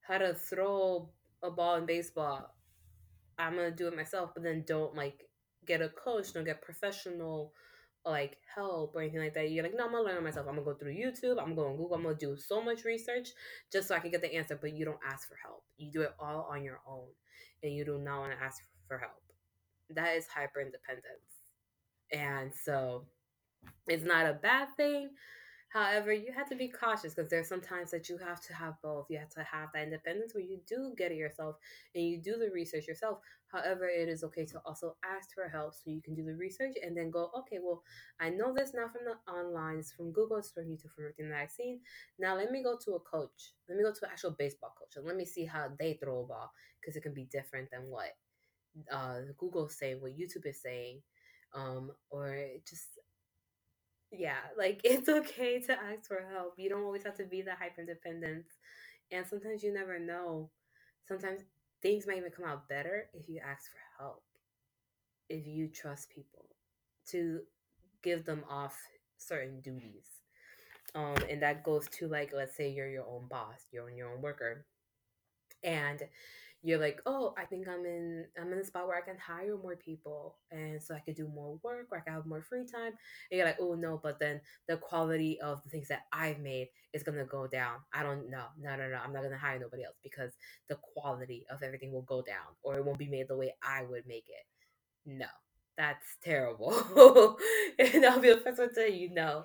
how 0.00 0.18
to 0.18 0.34
throw 0.34 1.08
a 1.42 1.50
ball 1.50 1.76
in 1.76 1.86
baseball. 1.86 2.54
I'm 3.38 3.54
gonna 3.54 3.70
do 3.70 3.88
it 3.88 3.96
myself 3.96 4.30
but 4.34 4.42
then 4.42 4.64
don't 4.66 4.94
like 4.94 5.28
get 5.66 5.82
a 5.82 5.88
coach 5.88 6.32
don't 6.32 6.44
get 6.44 6.62
professional 6.62 7.52
like 8.06 8.38
help 8.54 8.94
or 8.94 9.02
anything 9.02 9.20
like 9.20 9.34
that. 9.34 9.50
You're 9.50 9.64
like, 9.64 9.76
no, 9.76 9.86
I'm 9.86 9.92
gonna 9.92 10.04
learn 10.04 10.22
myself. 10.24 10.46
I'm 10.48 10.54
gonna 10.54 10.64
go 10.64 10.74
through 10.74 10.94
YouTube. 10.94 11.42
I'm 11.42 11.54
going 11.54 11.72
to 11.72 11.76
Google. 11.76 11.96
I'm 11.96 12.02
gonna 12.04 12.14
do 12.14 12.36
so 12.36 12.62
much 12.62 12.84
research 12.84 13.30
just 13.72 13.88
so 13.88 13.94
I 13.94 13.98
can 13.98 14.10
get 14.10 14.22
the 14.22 14.34
answer. 14.34 14.58
But 14.60 14.74
you 14.74 14.84
don't 14.84 15.00
ask 15.06 15.28
for 15.28 15.36
help. 15.42 15.64
You 15.76 15.90
do 15.90 16.02
it 16.02 16.14
all 16.20 16.48
on 16.50 16.62
your 16.62 16.80
own, 16.88 17.08
and 17.62 17.72
you 17.72 17.84
do 17.84 17.98
not 17.98 18.20
want 18.20 18.32
to 18.32 18.44
ask 18.44 18.62
for 18.86 18.98
help. 18.98 19.22
That 19.90 20.16
is 20.16 20.26
hyper 20.26 20.60
independence, 20.60 21.04
and 22.12 22.52
so 22.54 23.06
it's 23.88 24.04
not 24.04 24.26
a 24.26 24.34
bad 24.34 24.68
thing. 24.76 25.10
However, 25.76 26.10
you 26.10 26.32
have 26.32 26.48
to 26.48 26.56
be 26.56 26.68
cautious 26.68 27.12
because 27.12 27.28
there's 27.28 27.50
sometimes 27.50 27.90
that 27.90 28.08
you 28.08 28.16
have 28.16 28.40
to 28.46 28.54
have 28.54 28.80
both. 28.82 29.10
You 29.10 29.18
have 29.18 29.28
to 29.34 29.42
have 29.42 29.68
that 29.74 29.82
independence 29.82 30.34
where 30.34 30.42
you 30.42 30.58
do 30.66 30.94
get 30.96 31.12
it 31.12 31.18
yourself 31.18 31.56
and 31.94 32.02
you 32.02 32.16
do 32.16 32.38
the 32.38 32.50
research 32.50 32.88
yourself. 32.88 33.18
However, 33.48 33.86
it 33.86 34.08
is 34.08 34.24
okay 34.24 34.46
to 34.46 34.62
also 34.64 34.96
ask 35.04 35.34
for 35.34 35.50
help 35.50 35.74
so 35.74 35.90
you 35.90 36.00
can 36.00 36.14
do 36.14 36.24
the 36.24 36.34
research 36.34 36.76
and 36.82 36.96
then 36.96 37.10
go, 37.10 37.30
okay, 37.40 37.58
well, 37.62 37.82
I 38.18 38.30
know 38.30 38.54
this 38.54 38.72
now 38.72 38.88
from 38.88 39.02
the 39.04 39.30
online, 39.30 39.80
it's 39.80 39.92
from 39.92 40.12
Google, 40.12 40.38
it's 40.38 40.50
from 40.50 40.64
YouTube, 40.64 40.94
from 40.94 41.04
everything 41.04 41.28
that 41.28 41.42
I've 41.42 41.50
seen. 41.50 41.80
Now 42.18 42.36
let 42.36 42.50
me 42.50 42.62
go 42.62 42.78
to 42.82 42.92
a 42.92 43.00
coach. 43.00 43.52
Let 43.68 43.76
me 43.76 43.84
go 43.84 43.92
to 43.92 44.06
an 44.06 44.12
actual 44.12 44.34
baseball 44.38 44.72
coach 44.78 44.96
and 44.96 45.04
let 45.04 45.16
me 45.16 45.26
see 45.26 45.44
how 45.44 45.68
they 45.78 45.98
throw 46.02 46.20
a 46.20 46.26
ball 46.26 46.52
because 46.80 46.96
it 46.96 47.02
can 47.02 47.12
be 47.12 47.28
different 47.30 47.70
than 47.70 47.90
what 47.90 48.16
uh, 48.90 49.18
Google's 49.36 49.76
saying, 49.76 50.00
what 50.00 50.16
YouTube 50.16 50.46
is 50.46 50.62
saying, 50.62 51.02
um, 51.54 51.90
or 52.08 52.46
just 52.66 52.98
yeah, 54.18 54.38
like 54.58 54.80
it's 54.84 55.08
okay 55.08 55.60
to 55.60 55.72
ask 55.72 56.08
for 56.08 56.26
help. 56.32 56.54
You 56.56 56.68
don't 56.68 56.84
always 56.84 57.04
have 57.04 57.16
to 57.16 57.24
be 57.24 57.42
the 57.42 57.54
hyper 57.54 57.80
independent. 57.82 58.46
And 59.12 59.26
sometimes 59.26 59.62
you 59.62 59.72
never 59.72 59.98
know. 59.98 60.50
Sometimes 61.08 61.42
things 61.82 62.06
might 62.06 62.18
even 62.18 62.32
come 62.32 62.46
out 62.46 62.68
better 62.68 63.08
if 63.14 63.28
you 63.28 63.40
ask 63.40 63.70
for 63.70 64.02
help. 64.02 64.22
If 65.28 65.46
you 65.46 65.68
trust 65.68 66.10
people 66.10 66.46
to 67.10 67.40
give 68.02 68.24
them 68.24 68.44
off 68.50 68.78
certain 69.18 69.60
duties. 69.60 70.06
Um, 70.94 71.16
and 71.30 71.42
that 71.42 71.64
goes 71.64 71.88
to 71.98 72.08
like 72.08 72.32
let's 72.34 72.56
say 72.56 72.70
you're 72.70 72.88
your 72.88 73.06
own 73.06 73.28
boss, 73.28 73.60
you're 73.72 73.90
your 73.90 74.12
own 74.12 74.22
worker. 74.22 74.66
And 75.62 76.02
you're 76.62 76.78
like, 76.80 77.00
oh, 77.06 77.34
I 77.38 77.44
think 77.44 77.68
I'm 77.68 77.84
in 77.86 78.26
I'm 78.40 78.52
in 78.52 78.58
a 78.58 78.64
spot 78.64 78.88
where 78.88 78.96
I 78.96 79.00
can 79.00 79.16
hire 79.18 79.56
more 79.56 79.76
people 79.76 80.36
and 80.50 80.82
so 80.82 80.94
I 80.94 81.00
can 81.00 81.14
do 81.14 81.28
more 81.28 81.58
work 81.62 81.88
or 81.92 81.98
I 81.98 82.00
can 82.00 82.14
have 82.14 82.26
more 82.26 82.42
free 82.42 82.64
time. 82.66 82.92
And 83.30 83.38
you're 83.38 83.46
like, 83.46 83.58
oh 83.60 83.74
no, 83.74 84.00
but 84.02 84.18
then 84.18 84.40
the 84.68 84.76
quality 84.78 85.40
of 85.40 85.62
the 85.64 85.70
things 85.70 85.88
that 85.88 86.02
I've 86.12 86.40
made 86.40 86.68
is 86.92 87.02
gonna 87.02 87.24
go 87.24 87.46
down. 87.46 87.78
I 87.94 88.02
don't 88.02 88.30
know. 88.30 88.46
No, 88.60 88.76
no, 88.76 88.88
no. 88.88 88.96
I'm 89.04 89.12
not 89.12 89.22
gonna 89.22 89.38
hire 89.38 89.58
nobody 89.58 89.84
else 89.84 89.96
because 90.02 90.32
the 90.68 90.78
quality 90.94 91.46
of 91.50 91.62
everything 91.62 91.92
will 91.92 92.02
go 92.02 92.22
down 92.22 92.54
or 92.62 92.76
it 92.76 92.84
won't 92.84 92.98
be 92.98 93.08
made 93.08 93.28
the 93.28 93.36
way 93.36 93.54
I 93.62 93.82
would 93.84 94.06
make 94.06 94.26
it. 94.28 94.46
No. 95.06 95.26
That's 95.78 96.16
terrible. 96.24 96.72
and 97.78 98.04
I'll 98.06 98.18
be 98.18 98.30
the 98.32 98.40
first 98.40 98.58
one 98.58 98.70
to 98.70 98.74
tell 98.74 98.90
you 98.90 99.10
no. 99.12 99.44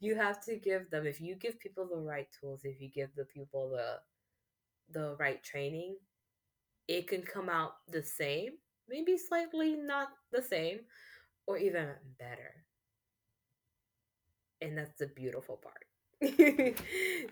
You 0.00 0.16
have 0.16 0.42
to 0.46 0.56
give 0.56 0.90
them 0.90 1.06
if 1.06 1.20
you 1.20 1.34
give 1.36 1.60
people 1.60 1.86
the 1.86 2.00
right 2.00 2.28
tools, 2.40 2.62
if 2.64 2.80
you 2.80 2.88
give 2.88 3.10
the 3.14 3.26
people 3.26 3.70
the 3.70 4.00
the 4.92 5.16
right 5.18 5.42
training, 5.42 5.96
it 6.88 7.08
can 7.08 7.22
come 7.22 7.48
out 7.48 7.72
the 7.88 8.02
same, 8.02 8.52
maybe 8.88 9.16
slightly 9.18 9.76
not 9.76 10.08
the 10.32 10.42
same, 10.42 10.80
or 11.46 11.58
even 11.58 11.88
better. 12.18 12.64
And 14.60 14.76
that's 14.76 14.98
the 14.98 15.06
beautiful 15.08 15.60
part. 15.62 15.84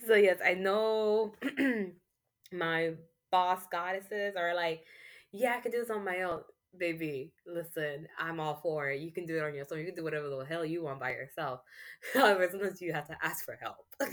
so, 0.06 0.14
yes, 0.14 0.38
I 0.44 0.54
know 0.54 1.34
my 2.52 2.92
boss 3.30 3.62
goddesses 3.70 4.34
are 4.36 4.54
like, 4.54 4.84
yeah, 5.32 5.56
I 5.56 5.60
can 5.60 5.72
do 5.72 5.80
this 5.80 5.90
on 5.90 6.04
my 6.04 6.22
own. 6.22 6.40
Baby, 6.76 7.32
listen, 7.46 8.06
I'm 8.18 8.40
all 8.40 8.56
for 8.62 8.90
it. 8.90 9.00
You 9.00 9.12
can 9.12 9.26
do 9.26 9.36
it 9.36 9.42
on 9.44 9.54
your 9.54 9.64
own. 9.72 9.78
You 9.78 9.86
can 9.86 9.94
do 9.94 10.04
whatever 10.04 10.28
the 10.28 10.44
hell 10.44 10.64
you 10.64 10.82
want 10.82 11.00
by 11.00 11.10
yourself. 11.10 11.60
However, 12.14 12.48
sometimes 12.50 12.82
you 12.82 12.92
have 12.92 13.06
to 13.08 13.16
ask 13.22 13.44
for 13.44 13.58
help. 13.62 13.86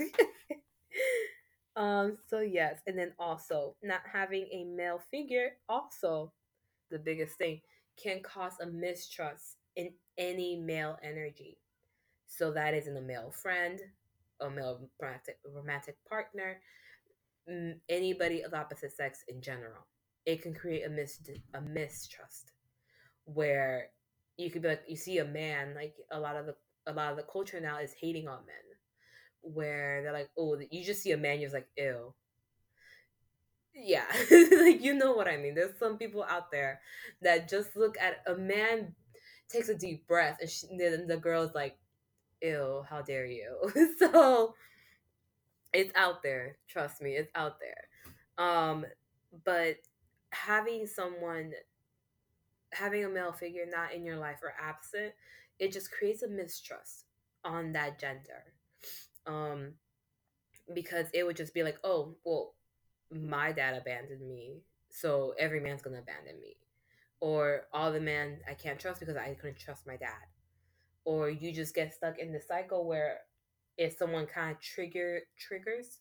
Um, 1.76 2.18
so 2.28 2.40
yes, 2.40 2.80
and 2.86 2.98
then 2.98 3.12
also 3.18 3.76
not 3.82 4.02
having 4.10 4.46
a 4.52 4.64
male 4.64 5.00
figure, 5.10 5.52
also 5.68 6.32
the 6.90 6.98
biggest 6.98 7.38
thing, 7.38 7.60
can 8.02 8.20
cause 8.22 8.54
a 8.60 8.66
mistrust 8.66 9.56
in 9.76 9.90
any 10.18 10.56
male 10.56 10.98
energy. 11.02 11.58
So 12.26 12.50
that 12.52 12.74
is 12.74 12.88
in 12.88 12.96
a 12.96 13.00
male 13.00 13.30
friend, 13.30 13.80
a 14.40 14.50
male 14.50 14.88
romantic, 15.00 15.38
romantic 15.54 15.96
partner, 16.08 16.60
anybody 17.88 18.42
of 18.42 18.54
opposite 18.54 18.92
sex 18.92 19.24
in 19.28 19.40
general. 19.40 19.86
It 20.26 20.42
can 20.42 20.54
create 20.54 20.84
a 20.86 20.90
mis 20.90 21.20
a 21.54 21.60
mistrust 21.60 22.52
where 23.24 23.88
you 24.36 24.50
could 24.50 24.62
be 24.62 24.68
like 24.68 24.82
you 24.86 24.96
see 24.96 25.18
a 25.18 25.24
man 25.24 25.74
like 25.74 25.94
a 26.12 26.18
lot 26.18 26.36
of 26.36 26.46
the 26.46 26.54
a 26.86 26.92
lot 26.92 27.10
of 27.10 27.16
the 27.16 27.24
culture 27.24 27.60
now 27.60 27.78
is 27.78 27.94
hating 28.00 28.28
on 28.28 28.38
men 28.46 28.71
where 29.42 30.02
they're 30.02 30.12
like, 30.12 30.30
oh, 30.38 30.58
you 30.70 30.84
just 30.84 31.02
see 31.02 31.12
a 31.12 31.16
man, 31.16 31.40
you're 31.40 31.50
like, 31.50 31.68
ew. 31.76 32.14
Yeah, 33.74 34.04
like 34.30 34.82
you 34.82 34.94
know 34.94 35.12
what 35.12 35.28
I 35.28 35.38
mean. 35.38 35.54
There's 35.54 35.78
some 35.78 35.96
people 35.96 36.24
out 36.24 36.50
there 36.50 36.80
that 37.22 37.48
just 37.48 37.74
look 37.74 37.96
at 37.98 38.22
a 38.26 38.34
man 38.34 38.94
takes 39.48 39.68
a 39.68 39.74
deep 39.74 40.06
breath, 40.06 40.38
and 40.40 40.50
she, 40.50 40.66
then 40.76 41.06
the 41.06 41.16
girl's 41.16 41.54
like, 41.54 41.78
ew, 42.42 42.84
how 42.88 43.00
dare 43.00 43.26
you? 43.26 43.56
so 43.98 44.54
it's 45.72 45.92
out 45.94 46.22
there. 46.22 46.56
Trust 46.68 47.00
me, 47.00 47.12
it's 47.12 47.30
out 47.34 47.56
there. 47.60 48.46
Um, 48.46 48.84
but 49.44 49.76
having 50.30 50.86
someone, 50.86 51.52
having 52.72 53.04
a 53.04 53.08
male 53.08 53.32
figure 53.32 53.64
not 53.70 53.94
in 53.94 54.04
your 54.04 54.16
life 54.16 54.40
or 54.42 54.52
absent, 54.60 55.12
it 55.58 55.72
just 55.72 55.90
creates 55.90 56.22
a 56.22 56.28
mistrust 56.28 57.06
on 57.44 57.72
that 57.72 57.98
gender 57.98 58.51
um, 59.26 59.72
because 60.74 61.06
it 61.12 61.24
would 61.24 61.36
just 61.36 61.54
be 61.54 61.62
like, 61.62 61.78
oh, 61.84 62.16
well, 62.24 62.54
my 63.10 63.52
dad 63.52 63.74
abandoned 63.76 64.26
me, 64.26 64.62
so 64.88 65.34
every 65.38 65.60
man's 65.60 65.82
gonna 65.82 65.98
abandon 65.98 66.40
me, 66.40 66.56
or 67.20 67.62
all 67.72 67.92
the 67.92 68.00
men 68.00 68.38
I 68.48 68.54
can't 68.54 68.78
trust 68.78 69.00
because 69.00 69.16
I 69.16 69.34
couldn't 69.34 69.58
trust 69.58 69.86
my 69.86 69.96
dad, 69.96 70.26
or 71.04 71.28
you 71.28 71.52
just 71.52 71.74
get 71.74 71.94
stuck 71.94 72.18
in 72.18 72.32
the 72.32 72.40
cycle 72.40 72.86
where 72.86 73.18
if 73.78 73.96
someone 73.96 74.26
kind 74.26 74.52
of 74.52 74.60
trigger 74.60 75.20
triggers 75.38 76.00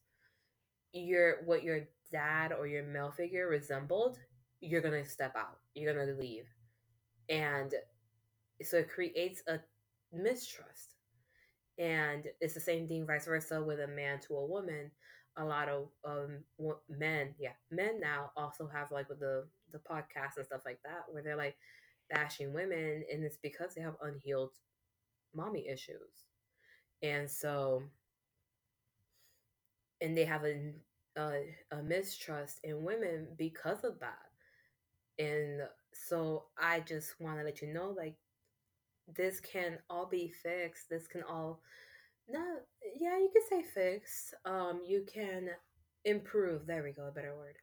your 0.94 1.44
what 1.46 1.64
your 1.64 1.82
dad 2.12 2.52
or 2.52 2.68
your 2.68 2.84
male 2.84 3.12
figure 3.12 3.48
resembled, 3.48 4.20
you're 4.62 4.82
gonna 4.82 5.06
step 5.06 5.36
out, 5.36 5.60
you're 5.74 5.94
gonna 5.94 6.14
leave, 6.20 6.46
and 7.30 7.74
so 8.62 8.78
it 8.78 8.90
creates 8.90 9.42
a 9.48 9.60
mistrust 10.14 10.91
And 11.78 12.28
it's 12.42 12.54
the 12.54 12.60
same 12.60 12.88
thing 12.88 13.08
vice 13.08 13.26
versa 13.26 13.62
with 13.64 13.80
a 13.80 13.88
man 13.88 14.20
to 14.28 14.36
a 14.36 14.46
woman. 14.46 14.92
A 15.38 15.46
lot 15.46 15.70
of 15.70 15.88
um 16.06 16.44
men, 16.90 17.34
yeah, 17.40 17.54
men 17.72 18.00
now 18.02 18.32
also 18.36 18.68
have 18.68 18.92
like 18.92 19.10
with 19.10 19.20
the 19.20 19.48
the 19.72 19.80
podcast 19.80 20.38
and 20.38 20.46
stuff 20.46 20.62
like 20.66 20.80
that, 20.84 21.04
where 21.10 21.24
they're 21.24 21.38
like 21.38 21.56
bashing 22.10 22.54
women, 22.54 23.04
and 23.12 23.24
it's 23.24 23.38
because 23.38 23.74
they 23.74 23.82
have 23.82 23.96
unhealed 24.02 24.52
mommy 25.36 25.68
issues, 25.68 26.26
and 27.04 27.30
so 27.30 27.84
and 30.02 30.18
they 30.18 30.26
have 30.26 30.44
a 30.44 30.74
a, 31.18 31.42
a 31.72 31.84
mistrust 31.84 32.60
in 32.64 32.84
women 32.84 33.28
because 33.38 33.84
of 33.84 34.00
that, 34.00 34.30
and 35.20 35.62
so 35.94 36.46
I 36.58 36.82
just 36.82 37.20
want 37.20 37.40
to 37.40 37.44
let 37.44 37.62
you 37.62 37.74
know, 37.74 37.94
like 37.98 38.16
this 39.16 39.40
can 39.40 39.78
all 39.90 40.08
be 40.08 40.32
fixed. 40.44 40.90
This 40.90 41.08
can 41.08 41.24
all 41.24 41.62
no, 42.30 42.58
yeah, 43.00 43.18
you 43.18 43.30
can 43.34 43.44
say 43.50 43.68
fix. 43.74 44.34
Um, 44.46 44.82
you 44.86 45.06
can 45.12 45.50
improve. 46.06 46.66
There 46.66 46.84
we 46.84 46.92
go, 46.92 47.08
a 47.08 47.12
better 47.12 47.36
word. 47.36 47.56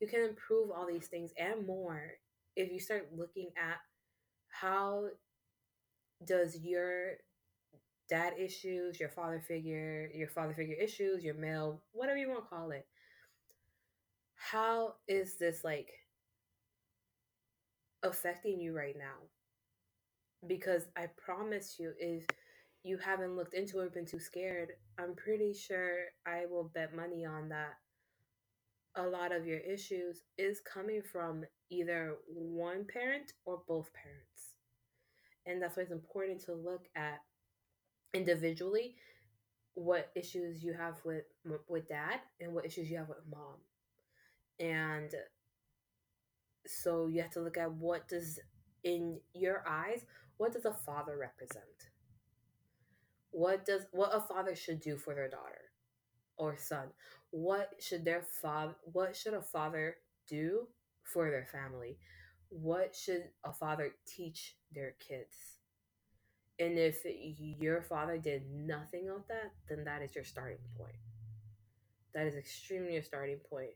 You 0.00 0.08
can 0.08 0.22
improve 0.22 0.70
all 0.70 0.86
these 0.86 1.06
things 1.06 1.32
and 1.38 1.66
more 1.66 2.12
if 2.56 2.72
you 2.72 2.80
start 2.80 3.10
looking 3.16 3.50
at 3.56 3.78
how 4.48 5.06
does 6.26 6.58
your 6.60 7.12
dad 8.08 8.34
issues, 8.38 8.98
your 8.98 9.08
father 9.08 9.42
figure, 9.46 10.10
your 10.14 10.28
father 10.28 10.54
figure 10.54 10.74
issues, 10.74 11.22
your 11.24 11.34
male, 11.34 11.82
whatever 11.92 12.18
you 12.18 12.28
want 12.28 12.44
to 12.44 12.48
call 12.48 12.70
it. 12.70 12.86
How 14.34 14.94
is 15.08 15.36
this 15.38 15.64
like 15.64 15.90
affecting 18.02 18.60
you 18.60 18.74
right 18.74 18.96
now? 18.96 19.35
Because 20.46 20.86
I 20.96 21.06
promise 21.16 21.76
you, 21.78 21.92
if 21.98 22.24
you 22.82 22.98
haven't 22.98 23.36
looked 23.36 23.54
into 23.54 23.80
it, 23.80 23.94
been 23.94 24.06
too 24.06 24.20
scared, 24.20 24.70
I'm 24.98 25.14
pretty 25.14 25.52
sure 25.52 26.06
I 26.26 26.46
will 26.48 26.70
bet 26.74 26.94
money 26.94 27.24
on 27.24 27.48
that. 27.48 27.74
A 28.96 29.02
lot 29.02 29.34
of 29.34 29.46
your 29.46 29.58
issues 29.58 30.22
is 30.38 30.60
coming 30.60 31.02
from 31.02 31.44
either 31.70 32.16
one 32.28 32.86
parent 32.86 33.32
or 33.44 33.62
both 33.66 33.90
parents. 33.92 34.56
And 35.46 35.60
that's 35.60 35.76
why 35.76 35.82
it's 35.82 35.92
important 35.92 36.44
to 36.44 36.54
look 36.54 36.86
at 36.96 37.20
individually 38.14 38.96
what 39.74 40.10
issues 40.16 40.64
you 40.64 40.72
have 40.72 40.94
with 41.04 41.24
with 41.68 41.86
dad 41.86 42.20
and 42.40 42.54
what 42.54 42.64
issues 42.64 42.90
you 42.90 42.96
have 42.96 43.08
with 43.08 43.18
mom. 43.30 43.56
And 44.58 45.10
so 46.66 47.08
you 47.08 47.20
have 47.20 47.30
to 47.32 47.40
look 47.40 47.58
at 47.58 47.72
what 47.72 48.08
does 48.08 48.40
in 48.84 49.20
your 49.34 49.64
eyes 49.68 50.04
what 50.36 50.52
does 50.52 50.64
a 50.64 50.72
father 50.72 51.16
represent? 51.18 51.90
What 53.30 53.64
does 53.64 53.82
what 53.92 54.14
a 54.14 54.20
father 54.20 54.54
should 54.54 54.80
do 54.80 54.96
for 54.96 55.14
their 55.14 55.28
daughter 55.28 55.70
or 56.36 56.56
son? 56.56 56.88
What 57.30 57.74
should 57.80 58.04
their 58.04 58.22
father 58.42 58.74
what 58.84 59.16
should 59.16 59.34
a 59.34 59.42
father 59.42 59.96
do 60.28 60.68
for 61.02 61.30
their 61.30 61.46
family? 61.46 61.98
What 62.48 62.94
should 62.94 63.24
a 63.44 63.52
father 63.52 63.92
teach 64.06 64.56
their 64.72 64.94
kids? 65.06 65.58
And 66.58 66.78
if 66.78 67.04
your 67.04 67.82
father 67.82 68.16
did 68.16 68.50
nothing 68.50 69.10
of 69.10 69.26
that 69.28 69.52
then 69.68 69.84
that 69.84 70.02
is 70.02 70.14
your 70.14 70.24
starting 70.24 70.58
point. 70.78 70.96
That 72.14 72.26
is 72.26 72.34
extremely 72.34 72.94
your 72.94 73.02
starting 73.02 73.38
point. 73.50 73.72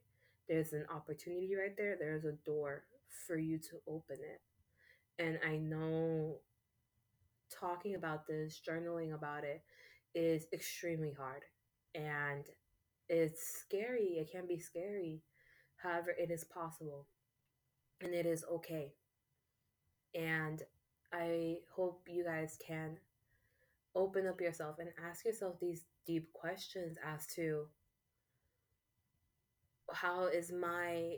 There's 0.48 0.72
an 0.72 0.86
opportunity 0.94 1.54
right 1.54 1.76
there. 1.76 1.96
There's 1.98 2.24
a 2.24 2.32
door 2.44 2.84
for 3.26 3.36
you 3.36 3.58
to 3.58 3.80
open 3.86 4.16
it. 4.20 4.40
And 5.18 5.38
i 5.46 5.58
know 5.58 6.36
talking 7.60 7.94
about 7.94 8.26
this, 8.26 8.60
journaling 8.66 9.14
about 9.14 9.44
it 9.44 9.62
is 10.14 10.46
extremely 10.52 11.12
hard 11.12 11.42
and 11.94 12.44
it's 13.08 13.60
scary. 13.60 14.18
It 14.18 14.30
can 14.32 14.46
be 14.46 14.58
scary. 14.58 15.22
However, 15.76 16.14
it 16.18 16.30
is 16.30 16.44
possible 16.44 17.06
and 18.00 18.14
it 18.14 18.26
is 18.26 18.44
okay. 18.52 18.92
And 20.14 20.62
I 21.12 21.56
hope 21.74 22.02
you 22.08 22.24
guys 22.24 22.58
can 22.66 22.98
open 23.94 24.26
up 24.26 24.40
yourself 24.40 24.76
and 24.78 24.90
ask 25.04 25.24
yourself 25.24 25.56
these 25.60 25.84
deep 26.06 26.32
questions 26.32 26.96
as 27.04 27.26
to 27.34 27.66
how 29.92 30.26
is 30.26 30.52
my 30.52 31.14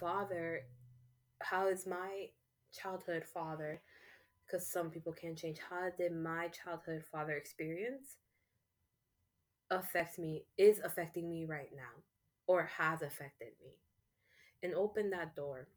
father, 0.00 0.62
how 1.40 1.68
is 1.68 1.86
my 1.86 2.26
childhood 2.72 3.24
father 3.24 3.80
because 4.52 4.70
some 4.70 4.90
people 4.90 5.12
can't 5.12 5.38
change. 5.38 5.58
How 5.70 5.88
did 5.96 6.12
my 6.12 6.48
childhood 6.48 7.04
father 7.10 7.32
experience 7.32 8.16
affect 9.70 10.18
me, 10.18 10.44
is 10.58 10.80
affecting 10.84 11.30
me 11.30 11.46
right 11.46 11.70
now, 11.74 12.02
or 12.46 12.68
has 12.78 13.00
affected 13.00 13.52
me? 13.62 13.70
And 14.62 14.74
open 14.74 15.10
that 15.10 15.34
door 15.34 15.68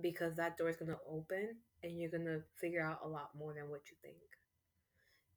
because 0.00 0.34
that 0.36 0.56
door 0.58 0.68
is 0.68 0.76
going 0.76 0.90
to 0.90 0.98
open 1.08 1.56
and 1.82 1.98
you're 1.98 2.10
going 2.10 2.24
to 2.24 2.42
figure 2.60 2.82
out 2.82 3.00
a 3.04 3.08
lot 3.08 3.30
more 3.38 3.54
than 3.54 3.70
what 3.70 3.82
you 3.90 3.96
think. 4.02 4.16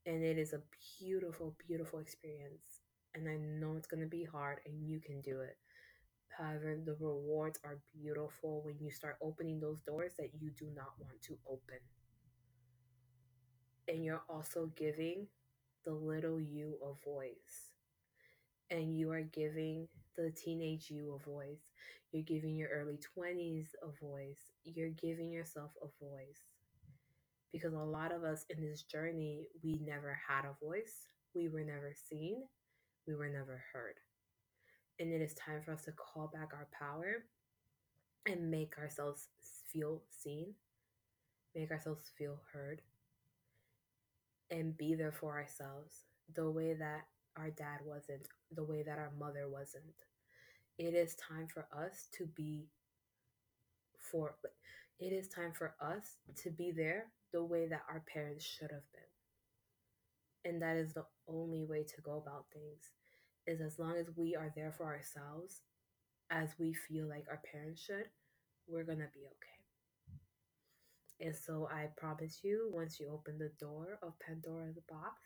And 0.06 0.24
it 0.24 0.38
is 0.38 0.54
a 0.54 0.62
beautiful, 1.00 1.56
beautiful 1.68 2.00
experience. 2.00 2.82
And 3.14 3.30
I 3.30 3.38
know 3.38 3.76
it's 3.78 3.88
going 3.88 4.04
to 4.04 4.10
be 4.10 4.24
hard 4.26 4.60
and 4.66 4.86
you 4.86 5.00
can 5.00 5.22
do 5.22 5.42
it. 5.42 5.58
However, 6.38 6.78
the 6.84 6.98
rewards 7.00 7.60
are 7.64 7.80
beautiful 7.94 8.62
when 8.66 8.76
you 8.80 8.92
start 8.92 9.18
opening 9.22 9.60
those 9.60 9.80
doors 9.82 10.14
that 10.18 10.32
you 10.38 10.50
do 10.60 10.66
not 10.76 10.94
want 11.00 11.22
to 11.24 11.38
open 11.48 11.80
and 13.88 14.04
you're 14.04 14.24
also 14.30 14.72
giving 14.76 15.28
the 15.84 15.94
little 15.94 16.40
you 16.40 16.78
a 16.84 16.94
voice. 17.08 17.72
And 18.72 18.98
you 18.98 19.12
are 19.12 19.22
giving 19.22 19.88
the 20.18 20.32
teenage 20.32 20.90
you 20.90 21.14
a 21.14 21.30
voice. 21.30 21.62
You're 22.12 22.24
giving 22.24 22.56
your 22.56 22.70
early 22.70 22.98
20s 23.18 23.68
a 23.84 24.06
voice. 24.06 24.52
You're 24.64 24.90
giving 24.90 25.32
yourself 25.32 25.72
a 25.82 25.88
voice. 26.04 26.42
Because 27.52 27.74
a 27.74 27.80
lot 27.80 28.12
of 28.12 28.24
us 28.24 28.46
in 28.50 28.66
this 28.66 28.82
journey, 28.84 29.48
we 29.64 29.80
never 29.86 30.18
had 30.28 30.46
a 30.46 30.66
voice. 30.66 31.08
We 31.34 31.48
were 31.48 31.64
never 31.64 31.94
seen. 32.10 32.44
We 33.08 33.16
were 33.16 33.30
never 33.30 33.64
heard. 33.72 33.96
And 35.00 35.12
it 35.12 35.22
is 35.22 35.34
time 35.34 35.62
for 35.64 35.74
us 35.74 35.84
to 35.84 35.92
call 35.92 36.32
back 36.34 36.52
our 36.54 36.68
power 36.78 37.26
and 38.26 38.50
make 38.50 38.78
ourselves 38.78 39.28
feel 39.72 40.02
seen, 40.10 40.54
make 41.54 41.70
ourselves 41.70 42.12
feel 42.18 42.40
heard, 42.52 42.82
and 44.52 44.78
be 44.78 44.96
there 44.96 45.12
for 45.12 45.34
ourselves 45.38 46.02
the 46.34 46.50
way 46.50 46.74
that 46.74 47.02
our 47.38 47.50
dad 47.50 47.80
wasn't, 47.84 48.28
the 48.52 48.64
way 48.64 48.84
that 48.84 48.98
our 48.98 49.12
mother 49.20 49.48
wasn't. 49.50 49.84
It 50.78 50.94
is 50.94 51.16
time 51.16 51.48
for 51.48 51.68
us 51.74 52.08
to 52.18 52.26
be 52.26 52.68
for 54.12 54.36
it 55.00 55.12
is 55.12 55.28
time 55.28 55.52
for 55.58 55.76
us 55.82 56.18
to 56.44 56.52
be 56.52 56.72
there 56.72 57.08
the 57.34 57.44
way 57.44 57.68
that 57.68 57.84
our 57.90 58.04
parents 58.12 58.46
should 58.46 58.72
have 58.72 58.90
been. 58.94 60.52
And 60.52 60.62
that 60.62 60.78
is 60.78 60.94
the 60.94 61.06
only 61.28 61.66
way 61.66 61.84
to 61.84 62.02
go 62.02 62.18
about 62.18 62.46
things. 62.54 62.92
Is 63.48 63.62
as 63.62 63.78
long 63.78 63.96
as 63.98 64.08
we 64.16 64.36
are 64.36 64.52
there 64.56 64.74
for 64.76 64.86
ourselves 64.86 65.62
as 66.32 66.50
we 66.58 66.74
feel 66.74 67.08
like 67.08 67.26
our 67.30 67.42
parents 67.52 67.82
should, 67.82 68.06
we're 68.68 68.84
going 68.84 69.00
to 69.00 69.10
be 69.14 69.26
okay. 69.26 69.55
And 71.20 71.36
so 71.36 71.68
I 71.70 71.88
promise 71.98 72.40
you, 72.44 72.70
once 72.72 73.00
you 73.02 73.10
open 73.12 73.38
the 73.38 73.52
door 73.60 74.00
of 74.02 74.18
Pandora's 74.20 74.80
box, 74.90 75.20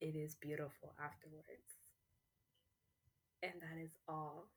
it 0.00 0.14
is 0.16 0.34
beautiful 0.34 0.94
afterwards. 1.02 1.78
And 3.42 3.52
that 3.60 3.82
is 3.82 3.90
all 4.08 4.48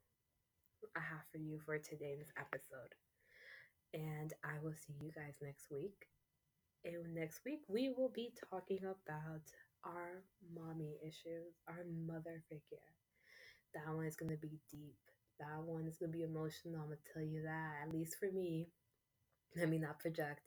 I 0.95 0.99
have 0.99 1.25
for 1.31 1.37
you 1.37 1.59
for 1.65 1.77
today's 1.77 2.31
episode. 2.37 2.93
And 3.93 4.33
I 4.43 4.59
will 4.63 4.73
see 4.75 4.93
you 5.01 5.11
guys 5.15 5.35
next 5.41 5.71
week. 5.71 6.07
And 6.85 7.15
next 7.15 7.41
week, 7.45 7.61
we 7.67 7.89
will 7.95 8.11
be 8.13 8.31
talking 8.51 8.79
about 8.83 9.45
our 9.83 10.23
mommy 10.53 10.97
issues, 11.03 11.55
our 11.67 11.85
mother 12.07 12.43
figure. 12.49 12.87
That 13.73 13.93
one 13.93 14.05
is 14.05 14.15
going 14.15 14.31
to 14.31 14.37
be 14.37 14.59
deep. 14.71 14.97
That 15.39 15.63
one 15.65 15.87
is 15.87 15.97
going 15.97 16.11
to 16.11 16.17
be 16.17 16.23
emotional. 16.23 16.81
I'm 16.81 16.87
going 16.87 16.97
to 16.97 17.13
tell 17.13 17.23
you 17.23 17.43
that, 17.43 17.71
at 17.85 17.93
least 17.93 18.17
for 18.19 18.31
me. 18.31 18.69
Let 19.55 19.69
me 19.69 19.77
not 19.77 19.99
project 19.99 20.41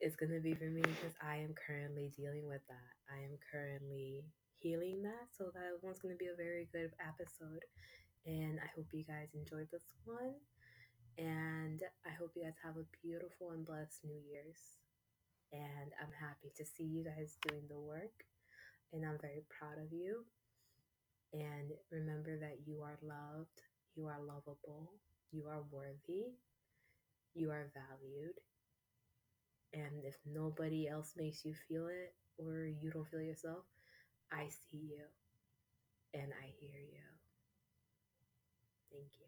it's 0.00 0.16
going 0.16 0.32
to 0.32 0.40
be 0.40 0.54
for 0.54 0.68
me 0.68 0.82
because 0.82 1.16
I 1.22 1.36
am 1.36 1.54
currently 1.54 2.12
dealing 2.16 2.46
with 2.46 2.60
that. 2.68 2.92
I 3.08 3.24
am 3.24 3.38
currently 3.50 4.24
healing 4.58 5.02
that. 5.02 5.32
So 5.36 5.44
that 5.54 5.80
one's 5.82 6.00
going 6.00 6.14
to 6.14 6.18
be 6.18 6.28
a 6.28 6.36
very 6.36 6.68
good 6.72 6.92
episode. 7.00 7.64
And 8.26 8.58
I 8.60 8.68
hope 8.74 8.92
you 8.92 9.04
guys 9.04 9.32
enjoyed 9.34 9.68
this 9.72 9.96
one. 10.04 10.34
And 11.16 11.80
I 12.04 12.12
hope 12.12 12.32
you 12.36 12.44
guys 12.44 12.60
have 12.62 12.76
a 12.76 12.84
beautiful 13.02 13.52
and 13.52 13.64
blessed 13.64 14.04
New 14.04 14.20
Year's. 14.20 14.60
And 15.52 15.96
I'm 15.96 16.12
happy 16.12 16.52
to 16.56 16.64
see 16.64 16.84
you 16.84 17.04
guys 17.04 17.38
doing 17.48 17.64
the 17.70 17.78
work. 17.78 18.26
And 18.92 19.04
I'm 19.06 19.18
very 19.18 19.44
proud 19.48 19.80
of 19.80 19.92
you. 19.92 20.24
And 21.32 21.72
remember 21.90 22.38
that 22.38 22.58
you 22.66 22.82
are 22.82 22.98
loved, 23.02 23.64
you 23.94 24.06
are 24.06 24.20
lovable, 24.20 24.92
you 25.32 25.46
are 25.48 25.64
worthy, 25.70 26.36
you 27.36 27.50
are 27.50 27.70
valued. 27.74 28.34
And 29.72 30.04
if 30.04 30.16
nobody 30.26 30.88
else 30.88 31.14
makes 31.16 31.44
you 31.44 31.54
feel 31.68 31.86
it, 31.86 32.14
or 32.38 32.66
you 32.66 32.90
don't 32.90 33.06
feel 33.08 33.20
yourself, 33.22 33.64
I 34.32 34.48
see 34.48 34.78
you 34.78 35.04
and 36.14 36.32
I 36.42 36.46
hear 36.58 36.80
you. 36.80 37.02
Thank 38.90 39.10
you. 39.20 39.25